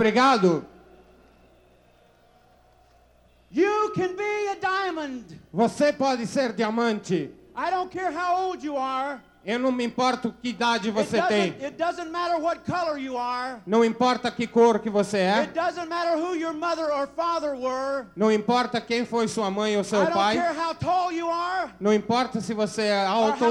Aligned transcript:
Obrigado. 0.00 0.64
You 3.50 3.90
can 3.96 4.14
be 4.14 4.48
a 4.48 4.54
diamond. 4.54 5.24
Você 5.52 5.92
pode 5.92 6.24
ser 6.24 6.52
diamante. 6.52 7.34
I 7.56 7.70
don't 7.72 7.90
care 7.90 8.12
how 8.12 8.46
old 8.46 8.64
you 8.64 8.76
are. 8.76 9.20
Eu 9.44 9.58
não 9.58 9.72
me 9.72 9.84
importo 9.84 10.32
que 10.40 10.50
idade 10.50 10.92
você 10.92 11.20
tem. 11.22 11.56
Não 13.66 13.84
importa 13.84 14.30
que 14.30 14.46
cor 14.46 14.78
que 14.78 14.88
você 14.88 15.18
é. 15.18 15.50
Não 18.14 18.30
importa 18.30 18.80
quem 18.80 19.04
foi 19.04 19.26
sua 19.26 19.50
mãe 19.50 19.76
ou 19.76 19.82
seu 19.82 20.06
pai. 20.12 20.38
Não 21.80 21.92
importa 21.92 22.40
se 22.40 22.54
você 22.54 22.82
é 22.82 23.04
alto 23.04 23.44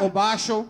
ou 0.00 0.10
baixo 0.10 0.68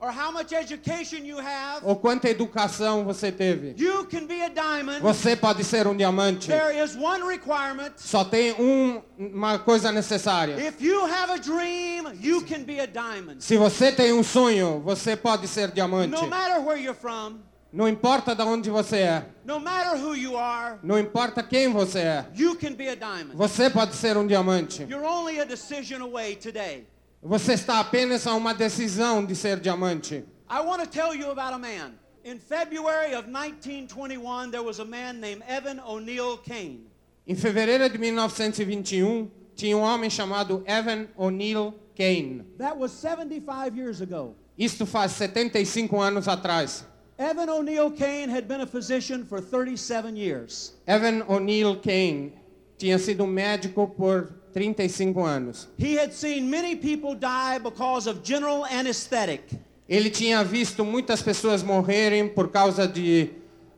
or 0.00 0.10
how 0.10 0.32
much 0.32 0.52
education 0.52 1.24
you 1.26 1.38
have. 1.38 1.84
ou 1.84 1.94
quanta 1.96 2.28
educação 2.28 3.04
você 3.04 3.30
teve. 3.30 3.74
You 3.76 4.06
can 4.06 4.26
be 4.26 4.42
a 4.42 4.48
diamond. 4.48 5.00
Você 5.00 5.36
pode 5.36 5.62
ser 5.64 5.86
um 5.86 5.96
diamante. 5.96 6.48
There 6.48 6.82
is 6.82 6.96
one 6.96 7.22
requirement. 7.24 7.92
Só 7.96 8.24
tem 8.24 8.52
um- 8.58 9.02
uma 9.18 9.58
coisa 9.58 9.92
necessária. 9.92 10.56
If 10.58 10.80
you 10.80 11.04
have 11.04 11.30
a 11.32 11.36
dream, 11.36 12.12
you 12.20 12.42
can 12.46 12.64
be 12.64 12.80
a 12.80 12.86
diamond. 12.86 13.42
Se 13.44 13.56
você 13.56 13.92
tem 13.92 14.12
um 14.12 14.22
sonho, 14.22 14.80
você 14.84 15.16
pode 15.16 15.46
ser 15.46 15.70
diamante. 15.70 16.10
No 16.10 16.26
matter 16.28 16.60
where 16.64 16.80
you're 16.82 16.98
from, 16.98 17.38
Não 17.72 17.86
importa 17.88 18.34
de 18.34 18.42
onde 18.42 18.68
você 18.68 18.96
é. 18.96 19.24
no 19.44 19.60
matter 19.60 19.94
who 20.02 20.16
you 20.16 20.36
are, 20.36 20.78
Não 20.82 20.98
importa 20.98 21.40
quem 21.40 21.68
você 21.72 22.00
é. 22.00 22.26
you 22.34 22.56
can 22.56 22.72
be 22.72 22.88
a 22.88 22.96
diamond. 22.96 23.36
Você 23.36 23.70
pode 23.70 23.94
ser 23.94 24.16
um 24.16 24.26
diamante. 24.26 24.82
You're 24.88 25.06
only 25.06 25.38
a 25.40 25.44
decision 25.44 26.00
away 26.02 26.34
today. 26.34 26.86
Você 27.22 27.52
está 27.52 27.80
apenas 27.80 28.26
a 28.26 28.34
uma 28.34 28.54
decisão 28.54 29.24
de 29.24 29.36
ser 29.36 29.60
diamante. 29.60 30.24
I 30.48 30.60
want 30.60 30.82
to 30.82 30.88
tell 30.88 31.14
you 31.14 31.30
about 31.30 31.52
a 31.52 31.58
man. 31.58 31.92
In 32.24 32.38
February 32.38 33.14
of 33.14 33.28
1921, 33.28 34.50
there 34.50 34.62
was 34.62 34.80
a 34.80 34.84
man 34.86 35.20
named 35.20 35.42
Evan 35.46 35.80
O'Neill 35.80 36.38
Kane. 36.38 36.86
Em 37.26 37.34
fevereiro 37.34 37.90
de 37.90 37.98
1921, 37.98 39.30
tinha 39.54 39.76
um 39.76 39.82
homem 39.82 40.08
chamado 40.08 40.64
Evan 40.66 41.08
O'Neill 41.14 41.74
Kane. 41.94 42.42
That 42.56 42.78
was 42.78 42.90
75 42.92 43.76
years 43.76 44.00
ago. 44.00 44.34
Isto 44.56 44.86
faz 44.86 45.12
75 45.12 46.00
anos 46.00 46.26
atrás. 46.26 46.84
Evan 47.18 47.50
O'Neill 47.50 47.90
Kane 47.90 48.30
had 48.30 48.48
been 48.48 48.62
a 48.62 48.66
physician 48.66 49.26
for 49.26 49.42
37 49.42 50.16
years. 50.16 50.72
Evan 50.86 51.22
O'Neill 51.28 51.76
Kane 51.76 52.32
tinha 52.78 52.98
sido 52.98 53.26
médico 53.26 53.86
por 53.86 54.39
35 54.52 55.18
anos. 55.24 55.68
He 55.78 55.94
had 55.98 56.12
seen 56.12 56.48
many 56.50 56.76
people 56.76 57.14
die 57.14 57.58
because 57.58 58.06
of 58.08 58.22
general 58.22 58.64
anesthetic. 58.66 59.42
Ele 59.88 60.10
tinha 60.10 60.44
visto 60.44 60.84
muitas 60.84 61.22
pessoas 61.22 61.62
morrerem 61.62 62.28
por 62.28 62.48
causa 62.48 62.86
de 62.86 63.30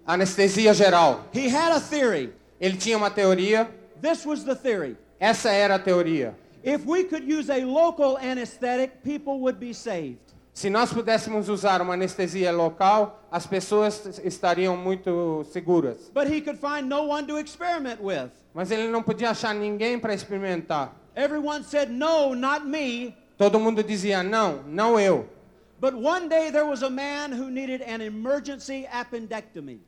anestesia 0.07 0.75
geral. 0.75 1.25
He 1.33 1.49
had 1.49 1.73
a 1.73 1.81
theory. 1.81 2.33
Ele 2.61 2.77
tinha 2.77 2.97
uma 2.97 3.11
teoria, 3.11 3.69
This 4.01 4.25
was 4.27 4.45
the 4.45 4.55
theory. 4.55 4.97
essa 5.21 5.51
era 5.51 5.77
a 5.77 5.79
teoria. 5.79 6.35
If 6.65 6.85
we 6.87 7.05
could 7.05 7.25
use 7.25 7.51
a 7.51 7.65
local 7.65 8.19
anesthetic, 8.19 9.03
people 9.03 9.41
would 9.41 9.59
be 9.59 9.73
saved. 9.73 10.32
Se 10.53 10.69
nós 10.69 10.93
pudéssemos 10.93 11.49
usar 11.49 11.81
uma 11.81 11.95
anestesia 11.95 12.53
local, 12.53 13.27
as 13.31 13.47
pessoas 13.47 14.21
estariam 14.23 14.77
muito 14.77 15.45
seguras. 15.51 16.11
But 16.13 16.29
he 16.29 16.43
could 16.43 16.59
find 16.61 16.89
no 16.89 17.09
one 17.09 17.27
to 17.27 17.39
experiment 17.39 18.01
with. 18.03 18.31
Mas 18.53 18.71
ele 18.71 18.89
não 18.89 19.03
podia 19.03 19.31
achar 19.31 19.55
ninguém 19.55 19.99
para 19.99 20.13
experimentar. 20.13 20.95
Everyone 21.17 21.65
said, 21.65 21.91
No, 21.91 22.35
not 22.35 22.67
me. 22.67 23.15
Todo 23.39 23.59
mundo 23.59 23.83
dizia: 23.83 24.23
não, 24.23 24.63
não 24.67 25.01
eu. 25.01 25.27
But 25.81 25.95
one 25.95 26.29
day 26.29 26.53
there 26.53 26.65
was 26.65 26.83
a 26.83 26.91
man 26.91 27.33
who 27.33 27.51
needed 27.51 27.83
an 27.83 28.01
emergency 28.01 28.87
appendectomy. 28.93 29.81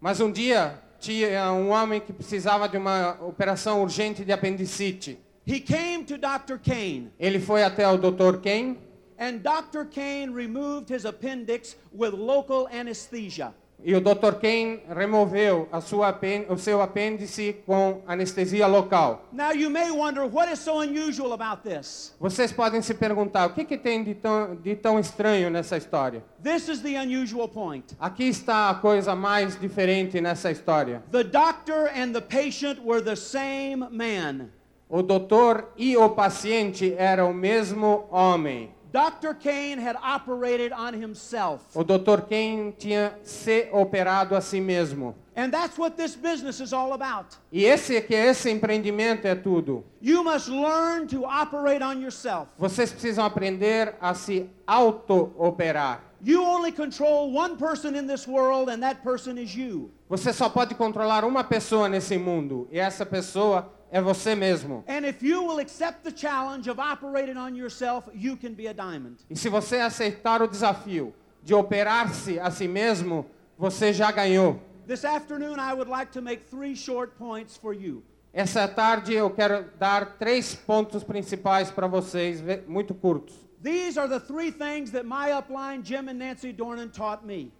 Mas 0.00 0.20
um 0.20 0.30
dia 0.30 0.80
tinha 0.98 1.52
um 1.52 1.70
homem 1.70 2.00
que 2.00 2.12
precisava 2.12 2.68
de 2.68 2.78
uma 2.78 3.18
operação 3.20 3.82
urgente 3.82 4.24
de 4.24 4.32
apendicite. 4.32 5.18
He 5.46 5.60
came 5.60 6.04
to 6.04 6.16
Dr. 6.16 6.58
Kane, 6.64 7.12
Ele 7.20 7.38
foi 7.38 7.62
até 7.62 7.86
o 7.86 7.96
Dr. 7.98 8.38
Ken 8.40 8.76
and 9.18 9.42
Dr. 9.42 9.84
Kane 9.84 10.32
removed 10.32 10.88
his 10.88 11.04
appendix 11.04 11.76
with 11.92 12.12
local 12.14 12.68
anesthesia. 12.68 13.52
e 13.84 13.94
o 13.94 14.00
Dr. 14.00 14.38
Ken 14.40 14.80
removeu 14.88 15.68
a 15.70 15.80
sua 15.80 16.18
o 16.48 16.56
seu 16.56 16.80
apêndice 16.80 17.56
com 17.66 18.02
anestesia 18.06 18.66
local. 18.66 19.26
Now 19.32 19.52
you 19.52 19.70
may 19.70 19.90
wonder 19.90 20.24
what 20.24 20.50
is 20.50 20.58
so 20.58 20.80
unusual 20.80 21.32
about 21.32 21.62
this. 21.62 22.14
Vocês 22.18 22.52
podem 22.52 22.80
se 22.82 22.94
perguntar 22.94 23.46
o 23.46 23.50
que, 23.50 23.64
que 23.64 23.76
tem 23.76 24.02
de 24.02 24.14
tão, 24.14 24.56
de 24.56 24.74
tão 24.74 24.98
estranho 24.98 25.50
nessa 25.50 25.76
história. 25.76 26.24
This 26.42 26.68
is 26.68 26.80
the 26.80 26.98
unusual 26.98 27.48
point. 27.48 27.94
Aqui 28.00 28.24
está 28.24 28.70
a 28.70 28.74
coisa 28.74 29.14
mais 29.14 29.58
diferente 29.58 30.20
nessa 30.20 30.50
história. 30.50 31.02
The 31.12 31.24
doctor 31.24 31.90
and 31.94 32.12
the 32.12 32.20
patient 32.20 32.80
were 32.84 33.02
the 33.02 33.16
same 33.16 33.86
man. 33.90 34.48
O 34.88 35.02
doutor 35.02 35.72
e 35.76 35.96
o 35.96 36.08
paciente 36.10 36.94
eram 36.96 37.32
o 37.32 37.34
mesmo 37.34 38.06
homem. 38.10 38.75
Dr. 38.92 39.34
Kane 39.34 39.78
had 39.78 39.96
operated 40.02 40.72
on 40.72 40.94
himself. 40.94 41.62
O 41.74 41.82
Dr. 41.82 42.22
Ken 42.28 42.72
tinha 42.78 43.14
se 43.22 43.68
operado 43.72 44.36
a 44.36 44.40
si 44.40 44.60
mesmo. 44.60 45.14
And 45.34 45.52
that's 45.52 45.76
what 45.76 45.98
this 45.98 46.16
business 46.16 46.60
is 46.60 46.72
all 46.72 46.94
about. 46.94 47.36
E 47.52 47.66
esse 47.66 48.00
que 48.00 48.14
esse 48.14 48.50
empreendimento 48.50 49.26
é 49.26 49.34
tudo. 49.34 49.84
You 50.00 50.24
must 50.24 50.48
learn 50.48 51.06
to 51.08 51.24
operate 51.26 51.82
on 51.82 52.00
yourself. 52.00 52.48
Vocês 52.58 52.90
precisam 52.90 53.24
aprender 53.24 53.94
a 54.00 54.14
se 54.14 54.48
auto-operar. 54.66 56.00
You 56.22 56.42
only 56.42 56.72
control 56.72 57.30
one 57.30 57.56
person 57.58 57.94
in 57.94 58.06
this 58.06 58.26
world, 58.26 58.70
and 58.70 58.82
that 58.82 59.02
person 59.02 59.36
is 59.36 59.54
you. 59.54 59.90
Você 60.08 60.32
só 60.32 60.48
pode 60.48 60.74
controlar 60.74 61.24
uma 61.24 61.44
pessoa 61.44 61.88
nesse 61.88 62.16
mundo, 62.16 62.66
e 62.72 62.78
essa 62.78 63.04
pessoa 63.04 63.70
é 63.90 64.00
você 64.00 64.34
mesmo. 64.34 64.84
And 64.88 65.06
if 65.06 65.22
you 65.22 65.42
will 65.44 65.58
accept 65.58 66.02
the 66.02 66.14
challenge 66.14 66.68
of 66.68 66.80
operating 66.80 67.36
on 67.36 67.54
yourself, 67.54 68.08
you 68.14 68.36
can 68.36 68.54
be 68.54 68.68
a 68.68 68.72
diamond. 68.72 69.16
E 69.30 69.36
se 69.36 69.48
você 69.48 69.76
aceitar 69.76 70.42
o 70.42 70.48
desafio 70.48 71.14
de 71.42 71.54
operar-se 71.54 72.38
a 72.38 72.50
si 72.50 72.66
mesmo, 72.66 73.26
você 73.58 73.92
já 73.92 74.10
ganhou. 74.10 74.60
This 74.86 75.04
afternoon, 75.04 75.58
I 75.58 75.72
would 75.72 75.90
like 75.90 76.12
to 76.12 76.22
make 76.22 76.44
three 76.50 76.76
short 76.76 77.16
points 77.18 77.56
for 77.56 77.72
you. 77.72 78.02
Essa 78.32 78.68
tarde 78.68 79.14
eu 79.14 79.30
quero 79.30 79.64
dar 79.78 80.18
três 80.18 80.54
pontos 80.54 81.02
principais 81.02 81.70
para 81.70 81.86
vocês, 81.86 82.42
muito 82.66 82.94
curtos. 82.94 83.34
These 83.62 83.98
are 83.98 84.08
the 84.08 84.20
three 84.20 84.52
things 84.52 84.90
that 84.92 85.04
my 85.06 85.32
upline, 85.32 85.82
Jim 85.82 86.08
and 86.08 86.18
Nancy 86.18 86.52
Dornan, 86.52 86.88
taught 86.88 87.24
me. 87.24 87.50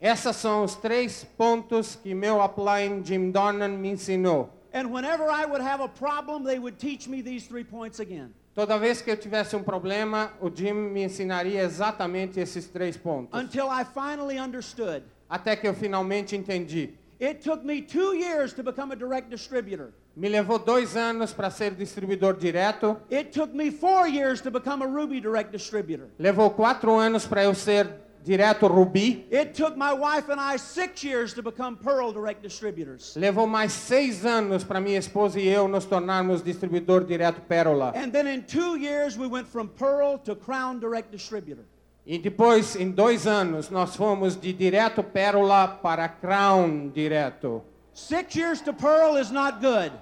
Essas 0.00 0.36
são 0.36 0.64
os 0.64 0.74
três 0.74 1.24
pontos 1.38 1.96
que 1.96 2.14
meu 2.14 2.42
upline 2.42 3.02
Jim 3.04 3.30
Donnan 3.30 3.78
me 3.78 3.88
ensinou. 3.90 4.50
And 4.76 4.92
whenever 4.92 5.30
I 5.30 5.46
would 5.46 5.62
have 5.62 5.80
a 5.80 5.88
problem, 5.88 6.44
they 6.44 6.58
would 6.58 6.78
teach 6.78 7.08
me 7.08 7.22
these 7.22 7.46
three 7.46 7.64
points 7.64 7.98
again. 7.98 8.34
Toda 8.54 8.78
vez 8.78 9.00
que 9.00 9.10
eu 9.10 9.16
tivesse 9.16 9.56
um 9.56 9.62
problema, 9.62 10.30
o 10.38 10.50
Jim 10.54 10.74
me 10.74 11.02
ensinaria 11.02 11.62
exatamente 11.62 12.38
esses 12.38 12.66
três 12.66 12.94
pontos. 12.94 13.30
Until 13.32 13.70
I 13.70 13.84
finally 13.84 14.38
understood. 14.38 15.02
Até 15.30 15.56
que 15.56 15.66
eu 15.66 15.72
finalmente 15.72 16.36
entendi. 16.36 16.90
It 17.18 17.40
took 17.40 17.64
me 17.64 17.80
two 17.80 18.14
years 18.14 18.52
to 18.52 18.62
become 18.62 18.92
a 18.92 18.96
direct 18.96 19.30
distributor. 19.30 19.94
Me 20.14 20.28
levou 20.28 20.58
dois 20.58 20.94
anos 20.94 21.32
para 21.32 21.50
ser 21.50 21.70
distribuidor 21.70 22.34
direto. 22.34 23.00
It 23.10 23.32
took 23.32 23.54
me 23.54 23.70
four 23.70 24.06
years 24.06 24.42
to 24.42 24.50
become 24.50 24.82
a 24.82 24.86
Ruby 24.86 25.20
direct 25.20 25.52
distributor. 25.52 26.08
Levou 26.18 26.50
quatro 26.50 26.94
anos 26.94 27.26
para 27.26 27.44
eu 27.44 27.54
ser 27.54 27.88
direto 28.26 28.68
Rubi. 28.68 29.24
It 29.30 29.54
took 29.54 29.76
my 29.76 29.92
wife 29.92 30.28
and 30.28 30.40
I 30.40 30.56
six 30.58 31.04
years 31.04 31.32
to 31.34 31.42
become 31.42 31.76
Pearl 31.76 32.12
direct 32.12 32.42
distributors. 32.42 33.14
Levou 33.16 33.46
mais 33.46 33.72
seis 33.72 34.26
anos 34.26 34.64
para 34.64 34.80
minha 34.80 34.98
esposa 34.98 35.38
e 35.38 35.46
eu 35.46 35.68
nos 35.68 35.84
tornarmos 35.84 36.42
distribuidor 36.42 37.04
direto 37.04 37.40
Pérola. 37.40 37.92
And 37.94 38.10
then 38.10 38.26
in 38.26 38.42
two 38.42 38.76
years, 38.76 39.16
we 39.16 39.28
went 39.28 39.46
from 39.46 39.68
Pearl 39.68 40.18
to 40.24 40.34
Crown 40.34 40.80
direct 40.80 41.12
distributor. 41.12 41.64
E 42.04 42.18
depois, 42.18 42.76
em 42.76 42.90
dois 42.90 43.26
anos, 43.26 43.70
nós 43.70 43.96
fomos 43.96 44.36
de 44.36 44.52
direto 44.52 45.02
Pérola 45.02 45.68
para 45.68 46.08
Crown 46.08 46.90
direto. 46.92 47.62
Six 47.94 48.36
years 48.36 48.60
to 48.60 48.72
Pearl 48.72 49.16
is 49.16 49.30
not 49.30 49.60
good, 49.60 49.92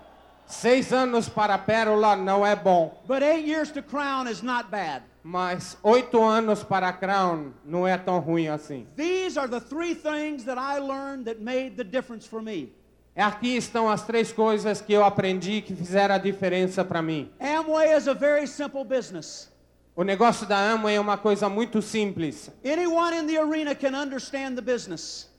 Seis 0.46 0.92
anos 0.92 1.28
para 1.28 1.56
Pérola 1.58 2.16
não 2.16 2.44
é 2.44 2.54
bom, 2.54 3.00
but 3.06 3.22
eight 3.22 3.46
years 3.46 3.70
to 3.72 3.82
Crown 3.82 4.28
is 4.28 4.42
not 4.42 4.70
bad. 4.70 5.02
Mas 5.24 5.78
oito 5.82 6.22
anos 6.22 6.62
para 6.62 6.92
Crown 6.92 7.54
não 7.64 7.88
é 7.88 7.96
tão 7.96 8.18
ruim 8.18 8.48
assim. 8.48 8.86
These 8.94 9.38
are 9.38 9.48
the 9.48 9.58
three 9.58 9.94
things 9.94 10.44
that 10.44 10.58
I 10.60 10.78
learned 10.78 11.24
that 11.24 11.40
made 11.40 11.76
the 11.76 11.82
difference 11.82 12.28
for 12.28 12.42
me. 12.42 12.74
Aqui 13.16 13.56
estão 13.56 13.88
as 13.88 14.02
três 14.02 14.30
coisas 14.30 14.82
que 14.82 14.92
eu 14.92 15.02
aprendi 15.02 15.62
que 15.62 15.74
fizeram 15.74 16.16
a 16.16 16.18
diferença 16.18 16.84
para 16.84 17.00
mim. 17.00 17.30
Amway 17.40 17.96
is 17.96 18.06
a 18.06 18.12
very 18.12 18.46
simple 18.46 18.84
business. 18.84 19.50
O 19.96 20.02
negócio 20.02 20.46
da 20.46 20.58
Amway 20.72 20.96
é 20.96 21.00
uma 21.00 21.16
coisa 21.16 21.48
muito 21.48 21.80
simples. 21.80 22.50
Anyone 22.62 23.16
in 23.16 23.26
the 23.26 23.38
arena 23.38 23.74
can 23.74 23.94
understand 23.94 24.56
the 24.56 24.60
business. 24.60 25.30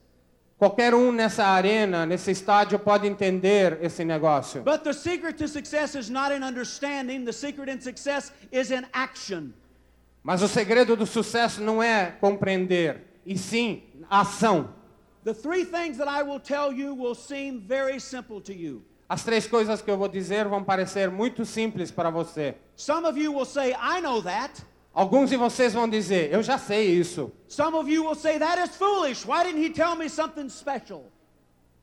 Qualquer 0.58 0.96
um 0.96 1.12
nessa 1.12 1.46
arena, 1.46 2.08
nesse 2.08 2.32
estádio, 2.32 2.80
pode 2.80 3.06
entender 3.06 3.78
esse 3.82 4.04
negócio. 4.04 4.64
But 4.64 4.84
the 4.84 4.94
secret 4.94 5.38
to 5.38 5.48
success 5.48 5.94
is 5.94 6.10
not 6.10 6.34
in 6.34 6.44
understanding, 6.44 7.24
the 7.24 7.34
secret 7.34 7.70
in 7.70 7.80
success 7.80 8.32
is 8.52 8.72
in 8.72 8.88
action. 8.94 9.54
Mas 10.26 10.42
o 10.42 10.48
segredo 10.48 10.96
do 10.96 11.06
sucesso 11.06 11.62
não 11.62 11.84
é 11.84 12.18
compreender, 12.20 13.22
e 13.24 13.38
sim 13.38 13.84
ação. 14.10 14.74
The 15.24 15.36
three 15.36 15.64
things 15.66 15.98
that 16.00 16.10
I 16.10 16.24
will 16.24 16.40
tell 16.40 16.74
you 16.74 16.96
will 16.96 17.14
seem 17.14 17.60
very 17.60 18.00
simple 18.00 18.42
to 18.42 18.52
you. 18.52 18.82
As 19.08 19.24
três 19.24 19.46
coisas 19.46 19.84
que 19.84 19.92
eu 19.92 19.96
vou 19.96 20.08
dizer 20.08 20.48
vão 20.48 20.64
parecer 20.64 21.12
muito 21.12 21.46
simples 21.46 21.92
para 21.92 22.10
você. 22.10 22.56
Some 22.76 23.08
of 23.08 23.20
you 23.20 23.32
will 23.32 23.46
say, 23.46 23.74
I 23.74 24.02
know 24.02 24.20
that. 24.24 24.64
Alguns 24.96 25.30
de 25.30 25.38
vocês 25.38 25.76
vão 25.76 25.88
dizer, 25.88 26.34
eu 26.34 26.42
já 26.42 26.58
sei 26.58 26.88
isso. 26.88 27.32
Some 27.48 27.78
of 27.78 27.88
you 27.88 28.04
will 28.04 28.16
say, 28.16 28.40
that 28.40 28.60
is 28.60 28.76
foolish. 28.76 29.28
Why 29.28 29.44
didn't 29.44 29.64
he 29.64 29.70
tell 29.70 29.96
me 29.96 30.10
something 30.10 30.50
special? 30.50 31.12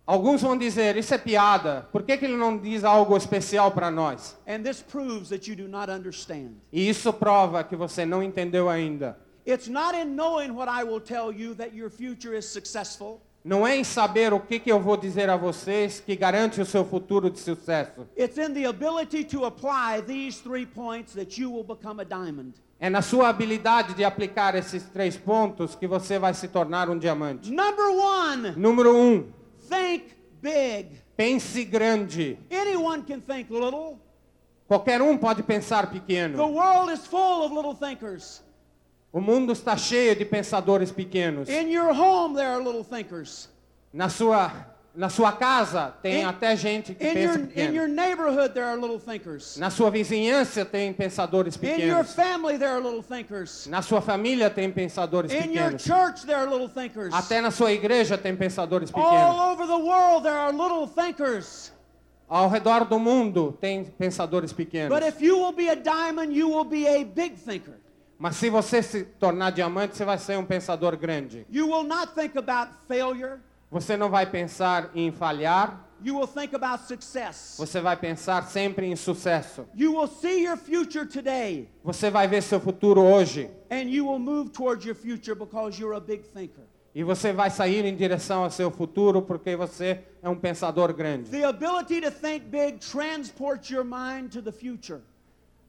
Alguns 0.05 0.43
vão 0.43 0.59
dizer, 0.59 0.97
isso 0.97 1.15
é 1.15 1.19
piada. 1.19 1.89
Por 1.93 2.03
que, 2.03 2.17
que 2.17 2.25
ele 2.25 2.37
não 2.37 2.59
diz 2.59 2.83
algo 2.83 3.17
especial 3.17 3.71
para 3.71 3.91
nós? 3.91 4.37
And 4.49 4.63
this 4.63 4.83
proves 4.83 5.29
that 5.29 5.49
you 5.49 5.57
do 5.57 5.69
not 5.69 5.91
understand. 5.91 6.57
E 6.73 6.89
isso 6.89 7.13
prova 7.13 7.63
que 7.63 7.77
você 7.77 8.05
não 8.05 8.21
entendeu 8.23 8.69
ainda. 8.69 9.17
It's 9.47 9.69
not 9.69 9.97
in 9.97 10.07
knowing 10.17 10.51
what 10.51 10.69
I 10.69 10.85
will 10.85 11.01
tell 11.01 11.33
you 11.33 11.55
that 11.55 11.77
your 11.77 11.91
future 11.91 12.37
is 12.37 12.47
successful. 12.47 13.21
Não 13.45 13.67
é 13.67 13.77
em 13.77 13.83
saber 13.83 14.33
o 14.33 14.39
que, 14.39 14.61
que 14.61 14.71
eu 14.71 14.79
vou 14.79 14.97
dizer 14.97 15.29
a 15.29 15.37
vocês 15.37 16.01
que 16.01 16.15
garante 16.15 16.61
o 16.61 16.67
seu 16.67 16.85
futuro 16.85 17.29
de 17.29 17.41
sucesso. 17.41 18.07
It's 18.17 18.39
in 18.39 18.55
the 18.55 18.67
ability 18.67 19.25
to 19.25 19.45
apply 19.45 20.03
these 20.07 20.41
three 20.41 20.67
points 20.67 21.13
that 21.15 21.41
you 21.41 21.53
will 21.53 21.65
become 21.65 22.01
a 22.01 22.05
diamond. 22.05 22.55
É 22.79 22.91
na 22.91 23.03
sua 23.03 23.29
habilidade 23.29 23.95
de 23.95 24.05
aplicar 24.05 24.57
esses 24.57 24.83
três 24.85 25.17
pontos 25.17 25.75
que 25.77 25.87
você 25.87 26.19
vai 26.19 26.35
se 26.35 26.49
tornar 26.49 26.89
um 26.91 26.99
diamante. 26.99 27.51
Number 27.51 27.87
one, 27.91 28.51
Número 28.57 28.97
um, 28.97 29.27
think 29.73 30.15
big. 30.41 30.87
pense 31.17 31.65
grande. 31.65 32.39
Anyone 32.51 33.03
can 33.03 33.21
think 33.21 33.51
little. 33.51 33.99
Qualquer 34.69 35.03
um 35.03 35.19
pode 35.19 35.43
pensar 35.43 35.87
The 35.87 36.01
pequeno. 36.01 36.47
world 36.53 36.91
is 36.91 37.07
full 37.07 37.45
of 37.45 37.53
little 37.53 37.75
thinkers. 37.75 38.43
O 39.13 39.21
mundo 39.21 39.53
está 39.53 39.77
cheio 39.77 40.15
de 40.17 40.25
pensadores 40.25 40.91
pequenos. 40.91 41.49
In 41.49 41.69
your 41.71 41.93
home, 41.93 42.35
there 42.35 42.49
are 42.49 42.63
little 42.63 42.83
thinkers. 42.85 43.49
Na 43.93 44.09
sua, 44.09 44.72
na 44.95 45.09
sua 45.09 45.33
casa 45.33 45.95
tem 46.03 46.21
In- 46.21 46.25
até 46.25 46.55
gente 46.55 46.95
que 46.95 47.05
pensa 47.05 47.19
your, 47.19 47.35
in 47.37 47.41
your 47.41 47.49
pequeno. 47.49 47.87
neighborhood, 47.89 48.53
there 48.53 48.67
are 48.67 48.77
little 48.79 48.99
thinkers. 49.01 49.57
Na 49.57 49.71
sua 49.71 49.91
vizinhança 49.91 50.65
tem 50.65 50.93
pensadores 50.93 51.57
In 51.57 51.67
your 51.67 52.05
pequenos. 52.05 52.15
family, 52.15 52.59
there 52.59 52.71
are 52.73 52.81
little 52.83 53.03
thinkers. 53.03 53.67
Na 53.69 53.81
sua 53.81 54.01
família 54.03 54.51
tem 54.51 54.71
pensadores 54.71 55.33
In 55.33 55.53
your 55.53 55.71
pequenos. 55.73 55.83
church, 55.85 56.27
there 56.27 56.37
are 56.39 56.47
little 56.51 56.69
thinkers. 56.69 57.13
Até 57.15 57.41
na 57.41 57.51
sua 57.51 57.73
igreja 57.73 58.19
tem 58.19 58.37
pensadores 58.37 58.91
All 58.93 59.03
pequenos. 59.03 59.41
over 59.53 59.67
the 59.67 59.79
world, 59.83 60.23
there 60.25 60.37
are 60.37 60.53
little 60.53 60.87
thinkers. 60.87 61.73
Ao 62.29 62.49
redor 62.49 62.85
do 62.87 62.99
mundo 62.99 63.57
tem 63.61 63.85
pensadores 63.85 64.53
pequenos. 64.53 64.89
But 64.89 65.07
if 65.07 65.21
you 65.23 65.39
will 65.39 65.53
be 65.53 65.69
a 65.71 65.75
diamond, 65.77 66.33
you 66.35 66.49
will 66.49 66.65
be 66.65 66.87
a 66.87 67.05
big 67.05 67.37
thinker. 67.37 67.75
Mas 68.19 68.37
se 68.37 68.49
você 68.51 68.83
se 68.83 69.05
tornar 69.19 69.51
diamante, 69.53 69.97
você 69.97 70.05
vai 70.05 70.17
ser 70.17 70.39
um 70.39 70.45
pensador 70.45 70.97
grande. 70.97 71.45
You 71.51 71.67
will 71.67 71.83
not 71.83 72.15
think 72.15 72.37
about 72.39 72.71
failure. 72.87 73.41
Você 73.73 73.97
não 73.97 74.11
vai 74.11 74.27
pensar 74.27 74.91
em 74.95 75.11
falhar, 75.11 75.89
You 76.05 76.17
will 76.19 76.27
think 76.27 76.55
about 76.55 76.85
success. 76.87 77.55
você 77.59 77.81
vai 77.81 77.97
pensar 77.97 78.43
sempre 78.49 78.87
em 78.87 78.95
sucesso. 78.97 79.65
You 79.75 79.97
will 79.97 80.09
see 80.09 80.45
your 80.45 80.59
future 80.59 81.07
today, 81.07 81.71
Você 81.83 82.11
vai 82.11 82.29
ver 82.29 82.43
seu 82.43 82.61
futuro 82.61 83.01
hoje 83.01 83.49
and 83.71 83.85
you 83.89 84.07
will 84.07 84.19
move 84.19 84.51
towards 84.51 84.85
your 84.85 84.95
future 84.97 85.35
because 85.35 85.81
you're 85.81 85.97
a 85.97 86.01
big 86.01 86.23
thinker. 86.35 86.65
e 86.95 87.03
você 87.03 87.33
vai 87.33 87.49
sair 87.49 87.87
em 87.87 87.97
direção 87.97 88.45
ao 88.45 88.51
seu 88.51 88.71
futuro 88.71 89.23
porque 89.23 89.57
você 89.57 90.01
é 90.23 90.29
um 90.29 90.37
pensador 90.37 90.93
grande. 90.93 91.31
The 91.31 91.45
ability 91.45 92.03
to 92.03 92.11
think 92.11 92.45
big 92.51 92.79
transports 92.81 93.71
your 93.71 93.85
mind 93.85 94.33
to 94.33 94.43
the 94.43 94.53
future. 94.53 95.01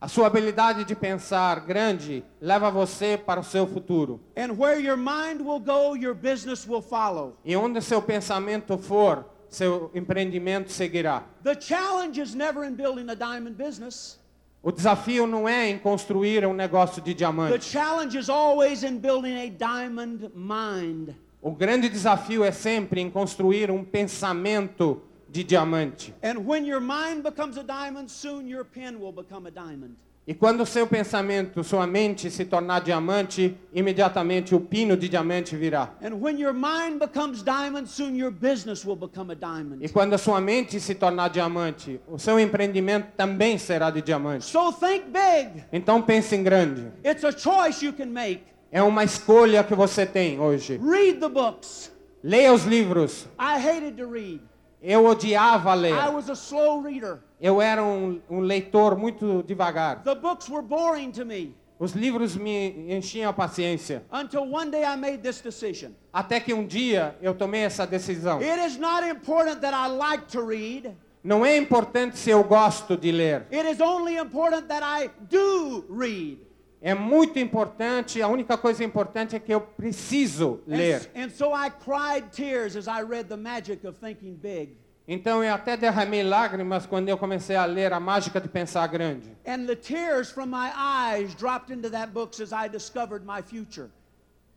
A 0.04 0.08
sua 0.10 0.28
habilidade 0.28 0.84
de 0.84 0.94
pensar 0.96 1.62
grande 1.62 2.26
leva 2.42 2.70
você 2.70 3.18
para 3.18 3.40
o 3.40 3.44
seu 3.44 3.66
futuro. 3.66 4.20
And 4.36 4.52
where 4.58 4.78
your 4.78 4.98
mind 4.98 5.40
will 5.40 5.62
go, 5.62 5.96
your 5.96 6.14
business 6.14 6.68
will 6.68 6.82
follow. 6.82 7.38
E 7.46 7.56
onde 7.56 7.82
seu 7.82 8.02
pensamento 8.02 8.78
for, 8.78 9.24
seu 9.48 9.90
empreendimento 9.96 10.74
seguirá. 10.74 11.24
The 11.42 11.56
challenge 11.58 12.20
is 12.20 12.36
never 12.36 12.66
in 12.66 12.74
building 12.74 13.10
a 13.10 13.16
diamond 13.16 13.56
business. 13.56 14.20
O 14.62 14.74
desafio 14.74 15.26
não 15.26 15.48
é 15.48 15.70
em 15.70 15.80
construir 15.80 16.46
um 16.46 16.54
negócio 16.54 17.02
de 17.02 17.14
The 17.14 17.20
diamante. 17.20 17.64
challenge 17.64 18.18
is 18.18 18.28
always 18.28 18.84
in 18.84 18.98
building 18.98 19.38
a 19.38 19.50
diamond 19.50 20.30
mind. 20.36 21.12
O 21.42 21.52
grande 21.52 21.88
desafio 21.88 22.44
é 22.44 22.52
sempre 22.52 23.00
em 23.00 23.10
construir 23.10 23.72
um 23.72 23.86
pensamento 23.86 25.02
de 25.34 25.44
diamante. 25.44 26.14
And 26.22 26.46
when 26.46 26.64
your 26.64 26.80
mind 26.80 27.24
becomes 27.24 27.58
a 27.58 27.64
diamond, 27.64 28.10
soon 28.10 28.48
your 28.48 28.64
pen 28.64 29.00
will 29.00 29.12
become 29.12 29.48
a 29.48 29.52
diamond. 29.52 29.96
E 30.26 30.34
quando 30.34 30.66
seu 30.66 30.88
pensamento, 30.88 31.62
sua 31.66 31.86
mente 31.86 32.32
se 32.32 32.46
tornar 32.46 32.80
diamante, 32.80 33.58
imediatamente 33.74 34.56
o 34.56 34.60
pino 34.60 34.96
de 34.96 35.10
diamante 35.10 35.58
virá. 35.58 35.90
And 36.02 36.14
when 36.14 36.40
your 36.40 36.54
mind 36.54 37.00
becomes 37.00 37.44
diamond, 37.44 37.90
soon 37.90 38.16
your 38.16 38.32
business 38.32 38.86
will 38.86 38.96
become 38.96 39.34
a 39.34 39.38
E 39.82 39.90
quando 39.90 40.14
a 40.14 40.18
sua 40.18 40.40
mente 40.40 40.80
se 40.80 40.96
tornar 40.96 41.30
diamante, 41.30 42.00
o 42.08 42.18
seu 42.18 42.40
empreendimento 42.40 43.08
também 43.18 43.58
será 43.58 43.90
de 43.90 44.02
diamante. 44.02 44.46
So 44.46 44.72
think 44.72 45.08
big. 45.08 45.66
Então 45.74 46.02
pense 46.02 46.34
em 46.34 46.44
grande. 46.44 46.90
It's 47.04 47.26
a 47.26 47.32
choice 47.32 47.84
you 47.84 47.92
can 47.92 48.06
make. 48.06 48.44
É 48.72 48.82
uma 48.82 49.04
escolha 49.04 49.64
que 49.64 49.76
você 49.76 50.06
tem 50.06 50.40
hoje. 50.40 50.80
Read 50.82 51.20
the 51.20 51.28
books. 51.28 51.92
Leia 52.24 52.54
os 52.54 52.64
livros. 52.64 53.28
I 53.38 53.60
hated 53.60 53.98
to 53.98 54.10
read. 54.10 54.40
Eu 54.84 55.06
odiava 55.06 55.74
ler. 55.74 55.94
I 55.94 56.10
was 56.10 56.30
a 56.30 56.34
slow 56.34 56.82
reader. 56.82 57.20
Eu 57.40 57.62
era 57.62 57.82
um, 57.82 58.20
um 58.30 58.42
leitor 58.42 58.98
muito 58.98 59.42
devagar. 59.44 60.04
The 60.04 60.16
books 60.16 60.50
were 60.50 60.62
boring 60.62 61.10
to 61.12 61.26
me 61.26 61.56
Os 61.80 61.94
livros 61.94 62.36
me 62.36 62.94
enchiam 62.94 63.30
a 63.30 63.34
paciência. 63.34 64.04
until 64.12 64.42
one 64.42 64.70
day 64.70 64.84
I 64.84 64.98
made 64.98 65.20
this 65.20 65.42
decision. 65.42 65.92
Até 66.12 66.40
que 66.40 66.54
um 66.54 66.68
dia 66.68 67.16
eu 67.22 67.34
tomei 67.34 67.62
essa 67.62 67.88
decisão. 67.88 68.40
It 68.40 68.66
is 68.66 68.78
not 68.78 69.08
important 69.08 69.62
that 69.62 69.74
I 69.74 69.88
like 69.88 70.28
to 70.34 70.46
read. 70.46 70.92
Não 71.24 71.46
é 71.46 71.56
importante 71.56 72.18
se 72.18 72.30
eu 72.30 72.44
gosto 72.44 72.98
de 72.98 73.10
ler. 73.10 73.48
It 73.52 73.66
is 73.70 73.80
only 73.80 74.18
important 74.18 74.68
that 74.68 74.84
I 74.84 75.10
do 75.30 75.86
read. 75.90 76.40
É 76.86 76.94
muito 76.94 77.40
importante, 77.40 78.22
a 78.22 78.28
única 78.28 78.58
coisa 78.58 78.84
importante 78.84 79.38
é 79.38 79.40
que 79.40 79.54
eu 79.54 79.62
preciso 79.62 80.60
ler. 80.68 81.10
and 81.16 81.30
so 81.30 81.54
I 81.56 81.70
cried 81.70 82.26
tears 82.36 82.76
as 82.76 82.88
I 82.88 83.02
read 83.08 83.30
The 83.30 83.38
Magic 83.38 83.88
of 83.88 83.98
Thinking 84.00 84.34
Big. 84.36 84.78
Então 85.08 85.42
eu 85.42 85.54
até 85.54 85.78
derramei 85.78 86.24
lágrimas 86.24 86.86
quando 86.86 87.08
eu 87.08 87.18
comecei 87.18 87.56
a 87.56 87.64
ler 87.64 87.94
A 87.94 88.02
Mágica 88.02 88.42
de 88.42 88.50
Pensar 88.50 88.86
Grande. 88.88 89.32
And 89.48 89.66
the 89.66 89.78
tears 89.78 90.30
from 90.30 90.48
my 90.48 90.72
eyes 90.76 91.34
dropped 91.36 91.72
into 91.72 91.90
that 91.90 92.12
book 92.12 92.36
as 92.42 92.52
I 92.52 92.68
discovered 92.70 93.26
my 93.26 93.42
future. 93.42 93.90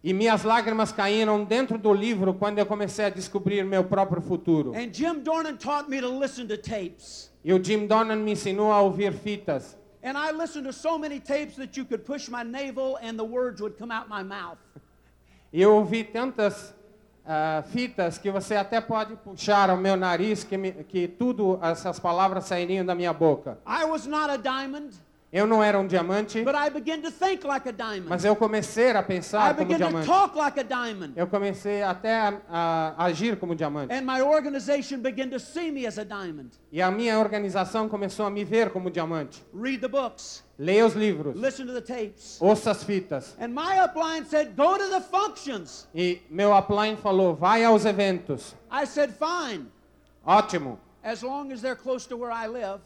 E 0.02 0.12
minhas 0.12 0.42
lágrimas 0.42 0.90
caíram 0.90 1.44
dentro 1.44 1.78
do 1.78 1.92
livro 1.92 2.34
quando 2.34 2.58
eu 2.58 2.66
comecei 2.66 3.04
a 3.04 3.08
descobrir 3.08 3.64
meu 3.64 3.84
próprio 3.84 4.20
futuro. 4.20 4.72
And 4.74 4.92
Jim 4.92 5.20
Dornan 5.20 5.56
taught 5.58 5.88
me 5.88 6.00
to 6.00 6.08
listen 6.08 6.48
to 6.48 6.58
tapes. 6.58 7.30
E 7.44 7.52
o 7.52 7.62
Jim 7.62 7.86
Donnan 7.86 8.16
me 8.16 8.32
ensinou 8.32 8.72
a 8.72 8.80
ouvir 8.80 9.12
fitas. 9.12 9.76
And 10.02 10.16
I 10.16 10.30
listened 10.30 10.64
to 10.66 10.72
so 10.72 10.98
many 10.98 11.18
tapes 11.20 11.56
that 11.56 11.76
you 11.76 11.84
could 11.84 12.04
push 12.04 12.28
my 12.28 12.42
navel 12.42 12.98
and 13.02 13.18
the 13.18 13.24
words 13.24 13.60
would 13.60 13.76
come 13.78 13.90
out 13.90 14.08
my 14.08 14.22
mouth. 14.22 14.58
Eu 15.52 15.74
ouvi 15.76 16.04
tantas 16.04 16.74
ah, 17.26 17.62
fitas 17.72 18.18
que 18.18 18.30
você 18.30 18.56
até 18.56 18.80
pode 18.80 19.16
puxar 19.16 19.70
o 19.70 19.76
meu 19.76 19.96
nariz 19.96 20.44
que, 20.44 20.56
me- 20.56 20.84
que 20.84 21.08
tudo 21.08 21.58
essas 21.62 21.98
palavras 21.98 22.44
sairiam 22.44 22.84
da 22.84 22.94
minha 22.94 23.12
boca. 23.12 23.58
I 23.66 23.84
was 23.84 24.06
not 24.06 24.30
a 24.30 24.36
diamond, 24.36 24.92
Eu 25.32 25.44
não 25.46 25.62
era 25.62 25.78
um 25.78 25.86
diamante, 25.86 26.42
but 26.44 26.54
I 26.54 26.70
began 26.70 27.00
to 27.02 27.10
think 27.10 27.44
like 27.44 27.68
a 27.68 27.72
diamond. 27.72 28.08
mas 28.08 28.24
eu 28.24 28.34
comecei 28.36 28.92
a 28.92 29.00
I 29.00 29.02
pensar 29.02 29.54
como 29.54 29.66
began 29.66 29.78
to 29.78 29.90
diamante. 29.90 30.06
talk 30.06 30.36
like 30.38 30.58
a 30.58 30.62
diamond. 30.62 31.12
Eu 31.16 31.26
comecei 31.26 31.82
até 31.82 32.16
a, 32.48 32.94
a 32.96 33.04
agir 33.06 33.36
como 33.36 33.54
diamante. 33.54 33.92
And 33.92 34.02
my 34.02 34.22
organization 34.22 35.00
began 35.00 35.28
to 35.30 35.40
see 35.40 35.70
me 35.72 35.84
as 35.84 35.98
a 35.98 36.04
diamond. 36.04 36.50
E 36.70 36.80
a 36.80 36.90
minha 36.92 37.18
organização 37.18 37.88
começou 37.88 38.24
a 38.24 38.30
me 38.30 38.44
ver 38.44 38.70
como 38.70 38.88
diamante. 38.88 39.42
Read 39.52 39.80
the 39.80 39.88
books, 39.88 40.44
Leia 40.58 40.86
os 40.86 40.94
livros, 40.94 41.36
listen 41.36 41.66
to 41.66 41.72
the 41.74 41.82
tapes. 41.82 42.38
ouça 42.40 42.70
as 42.70 42.84
fitas. 42.84 43.36
And 43.38 43.48
my 43.48 43.78
upline 43.84 44.24
said, 44.26 44.54
Go 44.56 44.78
to 44.78 44.88
the 44.88 45.00
functions. 45.00 45.88
E 45.94 46.22
meu 46.30 46.56
upline 46.56 46.96
falou, 46.96 47.34
vai 47.34 47.64
aos 47.64 47.84
eventos. 47.84 48.54
I 48.70 48.86
said, 48.86 49.12
Fine, 49.18 49.66
Ótimo. 50.24 50.78
as 51.02 51.22
long 51.22 51.52
as 51.52 51.60
they're 51.60 51.76
close 51.76 52.06
to 52.08 52.16
where 52.16 52.32
I 52.32 52.46
live. 52.46 52.80